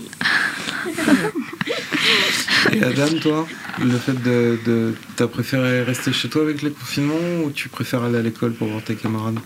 Et 2.72 2.82
Adam, 2.84 3.08
toi, 3.20 3.46
le 3.82 3.98
fait 3.98 4.20
de, 4.22 4.58
de 4.64 4.94
t'as 5.16 5.26
préféré 5.26 5.82
rester 5.82 6.12
chez 6.12 6.28
toi 6.28 6.42
avec 6.42 6.62
le 6.62 6.70
confinement 6.70 7.14
ou 7.44 7.50
tu 7.50 7.68
préfères 7.68 8.02
aller 8.02 8.18
à 8.18 8.22
l'école 8.22 8.52
pour 8.52 8.68
voir 8.68 8.82
tes 8.82 8.94
camarades? 8.94 9.38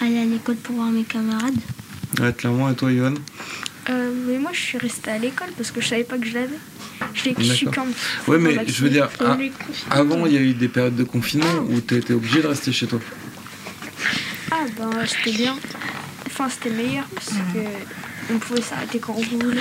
Aller 0.00 0.18
à 0.18 0.24
l'école 0.24 0.56
pour 0.56 0.76
voir 0.76 0.90
mes 0.90 1.04
camarades. 1.04 1.54
Ouais, 2.20 2.32
clairement. 2.32 2.70
Et 2.70 2.74
toi, 2.74 2.90
Yohan 2.92 3.14
Euh, 3.88 4.10
mais 4.26 4.38
moi, 4.38 4.50
je 4.52 4.60
suis 4.60 4.78
restée 4.78 5.10
à 5.12 5.18
l'école 5.18 5.48
parce 5.56 5.70
que 5.70 5.80
je 5.80 5.88
savais 5.88 6.04
pas 6.04 6.18
que 6.18 6.26
je 6.26 6.34
l'avais. 6.34 6.58
Je 7.14 7.24
l'ai 7.30 7.44
su 7.44 7.64
D'accord. 7.66 7.84
quand. 8.26 8.30
Ouais, 8.32 8.38
on 8.38 8.40
mais 8.40 8.54
m'a 8.54 8.64
je 8.66 8.82
veux 8.82 8.90
dire, 8.90 9.08
ah, 9.20 9.36
les 9.38 9.50
confinements. 9.50 9.94
avant, 10.16 10.26
il 10.26 10.32
y 10.32 10.36
a 10.36 10.40
eu 10.40 10.54
des 10.54 10.68
périodes 10.68 10.96
de 10.96 11.04
confinement 11.04 11.58
où 11.70 11.80
tu 11.80 11.94
étais 11.96 12.12
obligé 12.14 12.42
de 12.42 12.48
rester 12.48 12.72
chez 12.72 12.86
toi. 12.86 12.98
Ah, 14.58 14.64
ben 14.78 14.90
c'était 15.06 15.36
bien. 15.36 15.54
Enfin, 16.26 16.48
c'était 16.48 16.70
meilleur 16.74 17.04
parce 17.14 17.28
que 17.28 18.32
on 18.34 18.38
pouvait 18.38 18.62
s'arrêter 18.62 18.98
quand 18.98 19.14
on 19.16 19.22
voulait. 19.38 19.60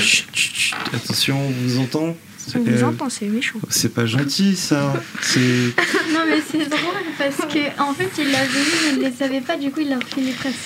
Chut, 0.00 0.26
chut, 0.34 0.54
chut. 0.54 0.74
Attention, 0.94 1.38
on 1.40 1.50
vous 1.50 1.78
entend 1.80 2.14
On 2.54 2.58
vous 2.58 2.68
Euh, 2.70 2.88
entend, 2.88 3.08
c'est 3.08 3.26
méchant. 3.26 3.58
C'est 3.70 3.94
pas 3.94 4.04
gentil, 4.06 4.54
ça. 4.56 4.92
C'est. 5.22 5.40
Non 6.12 6.20
mais 6.28 6.42
c'est 6.50 6.68
drôle 6.68 7.02
parce 7.16 7.36
que 7.52 7.80
en 7.80 7.94
fait 7.94 8.10
il 8.18 8.30
l'a 8.30 8.44
vu, 8.44 8.58
mais 8.58 8.90
il 8.92 8.98
ne 8.98 9.04
les 9.08 9.12
savait 9.16 9.40
pas, 9.40 9.56
du 9.56 9.70
coup 9.70 9.80
il 9.80 9.88
l'a 9.88 9.96
refilé 9.98 10.32
presque. 10.32 10.56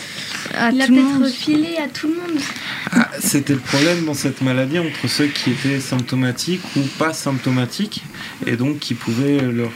À 0.58 0.70
il 0.72 0.82
a 0.82 0.86
tout 0.86 0.94
le 0.94 1.02
peut-être 1.02 1.22
refilé 1.24 1.76
à 1.76 1.88
tout 1.88 2.08
le 2.08 2.14
monde. 2.14 2.40
C'était 3.20 3.54
le 3.54 3.60
problème 3.60 4.04
dans 4.04 4.14
cette 4.14 4.42
maladie 4.42 4.78
entre 4.78 5.08
ceux 5.08 5.26
qui 5.26 5.50
étaient 5.50 5.80
symptomatiques 5.80 6.62
ou 6.76 6.80
pas 6.98 7.12
symptomatiques 7.12 8.02
et 8.46 8.56
donc 8.56 8.78
qui 8.78 8.94
pouvaient 8.94 9.40
le 9.40 9.68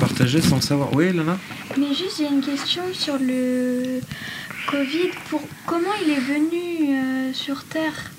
partager 0.00 0.40
sans 0.40 0.56
le 0.56 0.62
savoir. 0.62 0.94
Oui, 0.94 1.12
Lana? 1.12 1.38
Mais 1.78 1.88
juste 1.88 2.18
j'ai 2.18 2.26
une 2.26 2.42
question 2.42 2.82
sur 2.92 3.18
le 3.18 4.00
Covid. 4.70 5.10
Pour 5.30 5.42
comment 5.66 5.94
il 6.04 6.12
est 6.12 6.20
venu 6.20 6.96
euh, 6.96 7.32
sur 7.32 7.64
Terre? 7.64 8.10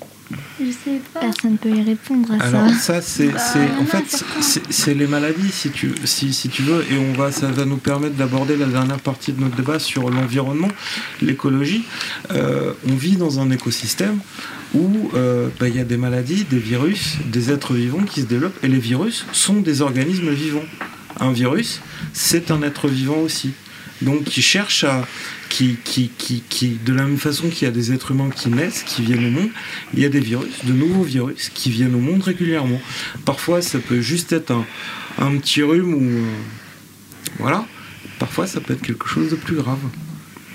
Je 0.58 0.70
sais 0.70 1.00
pas. 1.12 1.20
Personne 1.20 1.58
peut 1.58 1.68
y 1.68 1.82
répondre 1.82 2.32
à 2.32 2.42
Alors 2.42 2.68
ça. 2.70 2.74
ça, 2.74 3.02
c'est, 3.02 3.28
Bah, 3.28 3.38
c'est- 3.38 3.58
en 3.58 3.80
non, 3.80 3.86
fait, 3.86 4.24
c'est, 4.70 4.94
les 4.94 5.06
maladies, 5.06 5.50
si 5.52 5.70
tu, 5.70 5.92
si, 6.04 6.32
si 6.32 6.48
tu 6.48 6.62
veux, 6.62 6.82
et 6.90 6.96
on 6.98 7.12
va, 7.12 7.30
ça 7.30 7.48
va 7.50 7.64
nous 7.66 7.76
permettre 7.76 8.14
d'aborder 8.16 8.56
la 8.56 8.66
dernière 8.66 9.00
partie 9.00 9.32
de 9.32 9.40
notre 9.40 9.54
débat 9.56 9.78
sur 9.78 10.08
l'environnement, 10.08 10.68
l'écologie. 11.20 11.84
Euh, 12.30 12.72
on 12.88 12.94
vit 12.94 13.16
dans 13.16 13.38
un 13.40 13.50
écosystème 13.50 14.18
où 14.74 15.10
euh, 15.14 15.48
bah, 15.60 15.68
il 15.68 15.76
y 15.76 15.80
a 15.80 15.84
des 15.84 15.96
maladies, 15.98 16.44
des 16.48 16.58
virus, 16.58 17.16
des 17.26 17.50
êtres 17.50 17.74
vivants 17.74 18.02
qui 18.02 18.22
se 18.22 18.26
développent, 18.26 18.58
et 18.64 18.68
les 18.68 18.78
virus 18.78 19.26
sont 19.32 19.60
des 19.60 19.82
organismes 19.82 20.30
vivants. 20.30 20.64
Un 21.20 21.32
virus, 21.32 21.80
c'est 22.12 22.50
un 22.50 22.62
être 22.62 22.88
vivant 22.88 23.18
aussi. 23.18 23.52
Donc 24.02 24.24
qui 24.24 24.42
cherche 24.42 24.84
à, 24.84 25.06
qui, 25.48 25.76
qui, 25.84 26.10
qui, 26.18 26.42
qui, 26.48 26.68
de 26.84 26.92
la 26.92 27.04
même 27.04 27.18
façon 27.18 27.48
qu'il 27.48 27.66
y 27.66 27.68
a 27.68 27.72
des 27.72 27.92
êtres 27.92 28.10
humains 28.10 28.30
qui 28.30 28.50
naissent, 28.50 28.82
qui 28.82 29.02
viennent 29.02 29.26
au 29.26 29.30
monde, 29.30 29.50
il 29.94 30.00
y 30.00 30.04
a 30.04 30.08
des 30.08 30.20
virus, 30.20 30.64
de 30.64 30.72
nouveaux 30.72 31.02
virus 31.02 31.48
qui 31.48 31.70
viennent 31.70 31.94
au 31.94 32.00
monde 32.00 32.22
régulièrement. 32.22 32.80
Parfois, 33.24 33.62
ça 33.62 33.78
peut 33.78 34.00
juste 34.00 34.32
être 34.32 34.50
un, 34.50 34.66
un 35.18 35.36
petit 35.38 35.62
rhume 35.62 35.94
ou 35.94 36.02
euh, 36.02 36.24
voilà. 37.38 37.66
Parfois, 38.18 38.46
ça 38.46 38.60
peut 38.60 38.74
être 38.74 38.82
quelque 38.82 39.08
chose 39.08 39.30
de 39.30 39.36
plus 39.36 39.56
grave. 39.56 39.78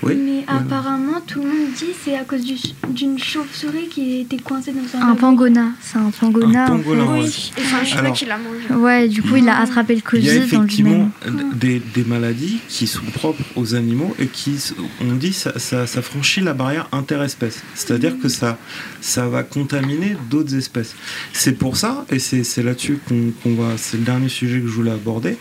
Oui. 0.02 0.16
Mais 0.16 0.44
apparemment 0.48 1.20
tout 1.26 1.40
le 1.42 1.46
monde 1.48 1.72
dit 1.76 1.92
c'est 2.04 2.16
à 2.16 2.24
cause 2.24 2.42
du- 2.44 2.56
d'une 2.88 3.18
chauve-souris 3.18 3.88
qui 3.88 4.20
était 4.22 4.38
coincée 4.38 4.72
dans 4.72 4.98
un. 5.00 5.10
Un 5.10 5.14
pangolin, 5.14 5.72
c'est 5.80 5.98
un 5.98 6.10
pangolin. 6.10 6.60
Un 6.66 6.72
en 6.72 6.78
pangolin, 6.78 7.04
fait. 7.06 7.20
Oui, 7.22 7.52
enfin, 7.58 7.76
je 7.84 7.88
sais 7.90 7.94
pas 7.94 8.00
Alors- 8.00 8.12
qui 8.16 8.24
l'a 8.24 8.38
mangé. 8.38 8.74
Ouais, 8.82 9.08
du 9.08 9.22
coup, 9.22 9.36
il 9.36 9.48
a 9.48 9.58
attrapé 9.60 9.94
le 9.94 10.00
Il 10.14 10.24
y 10.24 10.30
a 10.30 10.32
Covid 10.34 10.44
effectivement 10.44 11.10
des, 11.54 11.80
des 11.94 12.04
maladies 12.04 12.58
qui 12.68 12.86
sont 12.86 13.04
propres 13.14 13.44
aux 13.56 13.74
animaux 13.74 14.14
et 14.18 14.26
qui, 14.26 14.56
on 15.00 15.12
dit, 15.14 15.32
ça, 15.32 15.58
ça, 15.58 15.86
ça 15.86 16.02
franchit 16.02 16.40
la 16.40 16.54
barrière 16.54 16.88
interespèce. 16.92 17.62
C'est-à-dire 17.74 18.18
que 18.20 18.28
ça, 18.28 18.58
ça 19.00 19.28
va 19.28 19.42
contaminer 19.44 20.16
d'autres 20.30 20.54
espèces. 20.56 20.94
C'est 21.32 21.52
pour 21.58 21.76
ça, 21.76 22.04
et 22.10 22.18
c'est 22.18 22.42
c'est 22.44 22.62
là-dessus 22.62 22.98
qu'on 23.08 23.54
va, 23.54 23.76
c'est 23.76 23.98
le 23.98 24.04
dernier 24.04 24.28
sujet 24.28 24.60
que 24.60 24.66
je 24.66 24.72
voulais 24.72 24.90
aborder, 24.90 25.36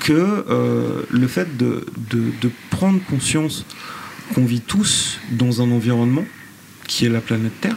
que 0.00 0.12
euh, 0.48 1.02
le 1.10 1.26
fait 1.26 1.56
de, 1.58 1.84
de, 2.10 2.22
de 2.40 2.50
prendre 2.70 3.00
conscience 3.10 3.64
qu'on 4.34 4.44
vit 4.44 4.60
tous 4.60 5.18
dans 5.30 5.62
un 5.62 5.70
environnement 5.70 6.24
qui 6.86 7.06
est 7.06 7.08
la 7.08 7.20
planète 7.20 7.60
Terre 7.60 7.76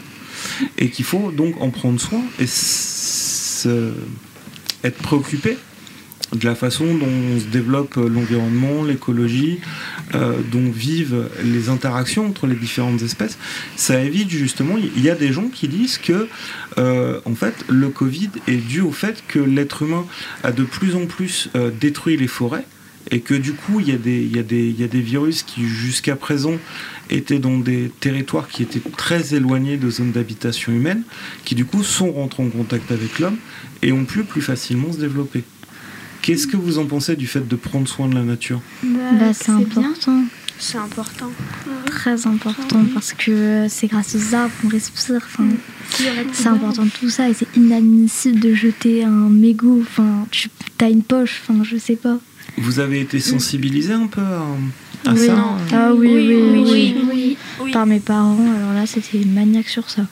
et 0.78 0.90
qu'il 0.90 1.06
faut 1.06 1.32
donc 1.32 1.62
en 1.62 1.70
prendre 1.70 2.00
soin 2.00 2.22
et 2.40 2.46
être 4.84 4.98
préoccupé 5.04 5.58
de 6.34 6.46
la 6.46 6.56
façon 6.56 6.86
dont 6.86 7.40
se 7.40 7.46
développe 7.46 7.96
l'environnement, 7.96 8.84
l'écologie, 8.84 9.60
euh, 10.16 10.38
dont 10.52 10.72
vivent 10.72 11.30
les 11.44 11.70
interactions 11.70 12.26
entre 12.26 12.48
les 12.48 12.56
différentes 12.56 13.02
espèces, 13.02 13.38
ça 13.76 14.02
évite 14.02 14.30
justement. 14.30 14.76
Il 14.78 15.04
y 15.04 15.10
a 15.10 15.16
des 15.16 15.34
gens 15.34 15.50
qui 15.50 15.68
disent 15.68 15.98
que, 15.98 16.28
euh, 16.78 17.20
en 17.26 17.36
fait, 17.36 17.66
le 17.68 17.90
Covid 17.90 18.30
est 18.48 18.56
dû 18.56 18.82
au 18.82 18.92
fait 18.92 19.24
que 19.28 19.40
l'être 19.40 19.84
humain 19.84 20.06
a 20.44 20.52
de 20.52 20.64
plus 20.64 20.96
en 20.96 21.06
plus 21.06 21.50
euh, 21.56 21.70
détruit 21.70 22.18
les 22.18 22.28
forêts 22.28 22.66
et 23.10 23.20
que 23.22 23.34
du 23.34 23.54
coup, 23.54 23.80
il 23.80 23.90
y 23.90 23.92
a 23.92 23.98
des, 23.98 24.22
il 24.22 24.36
y 24.36 24.40
a 24.40 24.44
des, 24.44 24.70
il 24.70 24.80
y 24.80 24.84
a 24.84 24.88
des 24.88 25.02
virus 25.02 25.44
qui 25.44 25.66
jusqu'à 25.66 26.16
présent 26.16 26.56
étaient 27.10 27.40
dans 27.40 27.58
des 27.58 27.92
territoires 28.00 28.48
qui 28.48 28.64
étaient 28.64 28.82
très 28.98 29.34
éloignés 29.34 29.78
de 29.78 29.90
zones 29.90 30.12
d'habitation 30.12 30.72
humaine, 30.72 31.04
qui 31.44 31.56
du 31.56 31.66
coup 31.66 31.84
sont 31.84 32.12
rentrés 32.12 32.44
en 32.44 32.50
contact 32.50 32.92
avec 32.92 33.20
l'homme 33.20 33.38
et 33.82 33.92
ont 33.92 34.06
pu 34.06 34.24
plus 34.24 34.42
facilement 34.42 34.92
se 34.94 35.00
développer. 35.00 35.44
Qu'est-ce 36.22 36.46
que 36.46 36.56
vous 36.58 36.78
en 36.78 36.86
pensez 36.86 37.16
du 37.16 37.26
fait 37.26 37.48
de 37.48 37.56
prendre 37.56 37.88
soin 37.88 38.08
de 38.08 38.14
la 38.14 38.22
nature? 38.24 38.62
Bah, 38.84 39.34
c'est 39.34 39.52
bien. 39.52 39.62
important, 39.62 40.24
C'est 40.60 40.78
important. 40.78 41.32
très 41.88 42.28
important, 42.28 42.86
parce 42.94 43.14
que 43.14 43.66
c'est 43.68 43.88
grâce 43.88 44.16
aux 44.16 44.36
arbres 44.36 44.54
qu'on 44.62 44.70
respire. 44.70 45.16
Enfin, 45.26 45.48
c'est 46.32 46.48
important 46.48 46.86
tout 47.00 47.10
ça, 47.10 47.28
et 47.28 47.34
c'est 47.34 47.48
inadmissible 47.58 48.40
de 48.40 48.54
jeter 48.54 49.04
un 49.04 49.30
mégot. 49.30 49.80
Enfin, 49.82 50.28
tu 50.30 50.50
as 50.80 50.90
une 50.90 51.02
poche, 51.04 51.42
enfin, 51.44 51.64
je 51.64 51.78
sais 51.78 51.96
pas. 51.96 52.20
Vous 52.58 52.80
avez 52.80 53.02
été 53.02 53.20
sensibilisé 53.20 53.94
un 53.94 54.08
peu 54.08 54.22
à, 54.22 54.46
à 55.10 55.14
oui, 55.14 55.26
ça 55.28 55.34
non. 55.36 55.56
Ah 55.74 55.92
oui, 55.94 56.08
oui, 56.08 56.28
oui, 56.28 56.64
oui, 56.72 56.96
oui. 57.12 57.38
oui. 57.62 57.72
Par 57.72 57.86
mes 57.86 58.00
parents, 58.00 58.38
alors 58.58 58.74
là, 58.74 58.86
c'était 58.86 59.26
maniaque 59.26 59.70
sur 59.70 59.90
ça. 59.90 60.06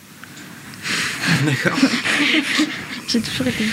D'accord. 1.45 1.77
J'ai 3.07 3.19
toujours 3.21 3.47
été 3.47 3.63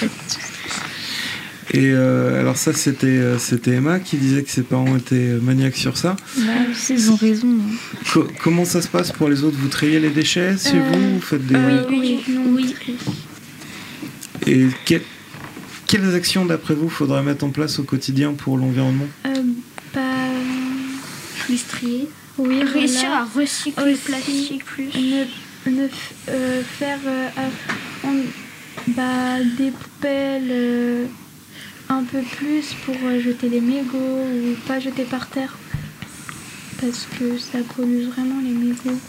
Et 1.74 1.90
euh, 1.90 2.40
alors 2.40 2.57
ça, 2.57 2.72
c'était 2.72 3.07
euh, 3.07 3.38
c'était 3.38 3.72
Emma 3.72 3.98
qui 4.00 4.16
disait 4.16 4.42
que 4.42 4.50
ses 4.50 4.62
parents 4.62 4.96
étaient 4.96 5.37
maniaques 5.42 5.76
sur 5.76 5.96
ça. 5.96 6.16
Bah, 6.38 6.42
aussi, 6.70 6.94
ils 6.94 7.11
ont 7.11 7.16
raison. 7.16 7.48
hein. 7.61 7.74
Co- 8.12 8.29
comment 8.42 8.64
ça 8.64 8.81
se 8.83 8.88
passe 8.88 9.12
pour 9.12 9.29
les 9.29 9.42
autres? 9.44 9.57
Vous 9.61 9.68
triez 9.68 10.00
les 10.00 10.11
déchets 10.11 10.57
chez 10.59 10.76
Euh, 10.79 10.83
vous? 10.92 11.14
Vous 11.16 11.20
faites 11.20 11.46
des... 11.46 11.55
Euh, 11.55 11.85
Oui, 11.90 12.20
non, 12.29 12.42
Oui. 12.55 12.74
Et 14.46 14.66
que- 14.87 15.00
quelles 15.87 16.14
actions, 16.14 16.44
d'après 16.44 16.75
vous, 16.75 16.88
faudrait 16.88 17.22
mettre 17.22 17.44
en 17.44 17.51
place 17.51 17.79
au 17.79 17.83
quotidien 17.85 18.33
pour 18.35 18.57
l'environnement? 18.59 19.07
Euh, 19.27 19.31
bah, 19.94 20.01
Plus 21.44 21.66
trier. 21.66 22.09
oui, 22.38 22.62
Réussir 22.62 23.09
voilà. 23.09 23.22
à 23.22 23.25
recycler 23.25 23.83
Aussi, 23.85 23.92
le 23.92 23.96
plastique 23.99 24.64
plus. 24.64 24.88
ne, 24.94 25.87
euh, 26.29 26.62
faire 26.62 26.99
euh, 27.07 28.22
bah, 28.88 29.38
des 29.59 29.70
poubelles 29.70 30.49
euh, 30.51 31.07
un 31.88 32.03
peu 32.05 32.20
plus 32.37 32.75
pour 32.85 32.94
euh, 33.05 33.20
jeter 33.20 33.49
les 33.49 33.61
mégots 33.61 33.96
ou 33.99 34.55
pas 34.66 34.81
jeter 34.81 35.05
par 35.05 35.29
terre 35.29 35.57
parce 36.81 37.07
que 37.18 37.38
ça 37.38 37.59
pollue 37.75 38.05
vraiment 38.05 38.40
les 38.42 38.53
mégots. 38.53 39.01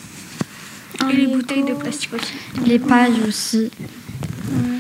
Un 0.99 1.09
Et 1.09 1.15
les 1.17 1.25
mégot, 1.27 1.35
bouteilles 1.37 1.65
de 1.65 1.73
plastique 1.73 2.13
aussi. 2.13 2.33
Les 2.65 2.79
pailles 2.79 3.21
aussi. 3.27 3.69
ouais. 4.51 4.76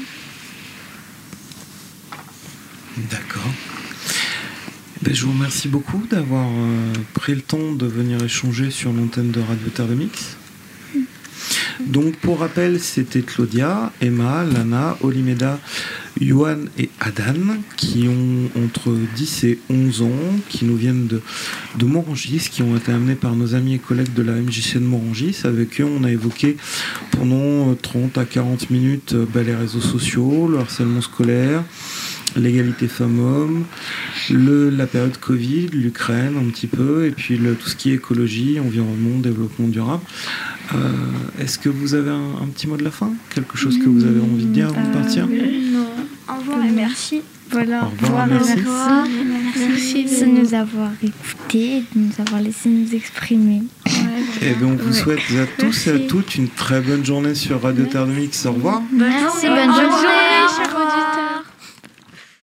D'accord. 2.97 3.51
Ben, 5.03 5.13
je 5.13 5.25
vous 5.25 5.31
remercie 5.31 5.67
beaucoup 5.67 6.01
d'avoir 6.09 6.47
euh, 6.47 6.93
pris 7.13 7.35
le 7.35 7.41
temps 7.41 7.71
de 7.73 7.85
venir 7.85 8.23
échanger 8.23 8.71
sur 8.71 8.91
l'antenne 8.91 9.29
de 9.29 9.39
Radio 9.39 9.67
Terre 9.69 9.87
de 9.87 9.93
Mix. 9.93 10.35
Donc 11.85 12.15
pour 12.15 12.39
rappel, 12.39 12.79
c'était 12.79 13.21
Claudia, 13.21 13.91
Emma, 14.01 14.43
Lana, 14.43 14.97
Olimeda, 15.01 15.59
Johan 16.19 16.65
et 16.77 16.89
Adan 16.99 17.57
qui 17.75 18.07
ont 18.07 18.49
entre 18.63 18.95
10 19.15 19.43
et 19.43 19.59
11 19.69 20.01
ans, 20.01 20.39
qui 20.49 20.65
nous 20.65 20.75
viennent 20.75 21.07
de, 21.07 21.21
Morangis, 21.85 22.49
qui 22.51 22.63
ont 22.63 22.75
été 22.75 22.91
amenés 22.91 23.15
par 23.15 23.35
nos 23.35 23.53
amis 23.53 23.75
et 23.75 23.79
collègues 23.79 24.13
de 24.13 24.23
la 24.23 24.33
MJC 24.33 24.75
de 24.75 24.79
Morangis. 24.79 25.37
Avec 25.43 25.79
eux, 25.79 25.85
on 25.85 26.03
a 26.03 26.11
évoqué 26.11 26.57
pendant 27.11 27.71
euh, 27.71 27.75
30 27.79 28.17
à 28.17 28.25
40 28.25 28.71
minutes 28.71 29.13
euh, 29.13 29.25
ben, 29.31 29.45
les 29.45 29.55
réseaux 29.55 29.81
sociaux, 29.81 30.47
le 30.47 30.57
harcèlement 30.57 31.01
scolaire, 31.01 31.63
l'égalité 32.35 32.87
femmes-hommes, 32.87 33.65
la 34.29 34.87
période 34.87 35.17
Covid, 35.17 35.67
l'Ukraine 35.67 36.35
un 36.37 36.49
petit 36.49 36.67
peu, 36.67 37.05
et 37.05 37.11
puis 37.11 37.39
tout 37.59 37.69
ce 37.69 37.75
qui 37.75 37.91
est 37.91 37.95
écologie, 37.95 38.59
environnement, 38.59 39.19
développement 39.19 39.67
durable. 39.67 40.03
Euh, 40.73 40.77
est-ce 41.39 41.57
que 41.57 41.69
vous 41.69 41.93
avez 41.93 42.11
un, 42.11 42.47
petit 42.53 42.67
mot 42.67 42.77
de 42.77 42.83
la 42.83 42.91
fin? 42.91 43.11
Quelque 43.33 43.57
chose 43.57 43.77
que 43.77 43.87
vous 43.87 44.03
avez 44.03 44.19
envie 44.19 44.45
de 44.45 44.53
dire 44.53 44.69
avant 44.69 44.83
de 44.83 44.93
partir? 44.93 45.27
Euh, 45.31 45.71
non. 45.71 45.87
Au 46.29 46.39
revoir 46.39 46.65
et 46.65 46.71
merci. 46.71 47.21
Voilà, 47.49 47.85
au 47.85 48.05
revoir, 48.05 48.27
merci. 48.27 48.55
Merci, 49.57 50.03
de 50.03 50.25
nous 50.25 50.53
avoir 50.53 50.91
écoutés, 51.01 51.83
de 51.95 51.99
nous 52.01 52.11
avoir 52.19 52.41
laissé 52.41 52.67
nous 52.67 52.93
exprimer. 52.93 53.63
Et 54.41 54.53
bien, 54.53 54.67
on 54.67 54.75
vous 54.75 54.93
souhaite 54.93 55.19
à 55.19 55.61
tous 55.61 55.87
et 55.87 55.91
à 55.91 55.99
toutes 55.99 56.35
une 56.35 56.49
très 56.49 56.81
bonne 56.81 57.05
journée 57.05 57.35
sur 57.35 57.61
Radio 57.61 57.85
Terre 57.85 58.05
Au 58.05 58.51
revoir. 58.51 58.81
Bonne 58.91 58.99
journée. 58.99 59.21
Bonne 59.31 59.31
journée. 59.41 59.67
Bonne 59.67 59.91
journée. 60.71 61.16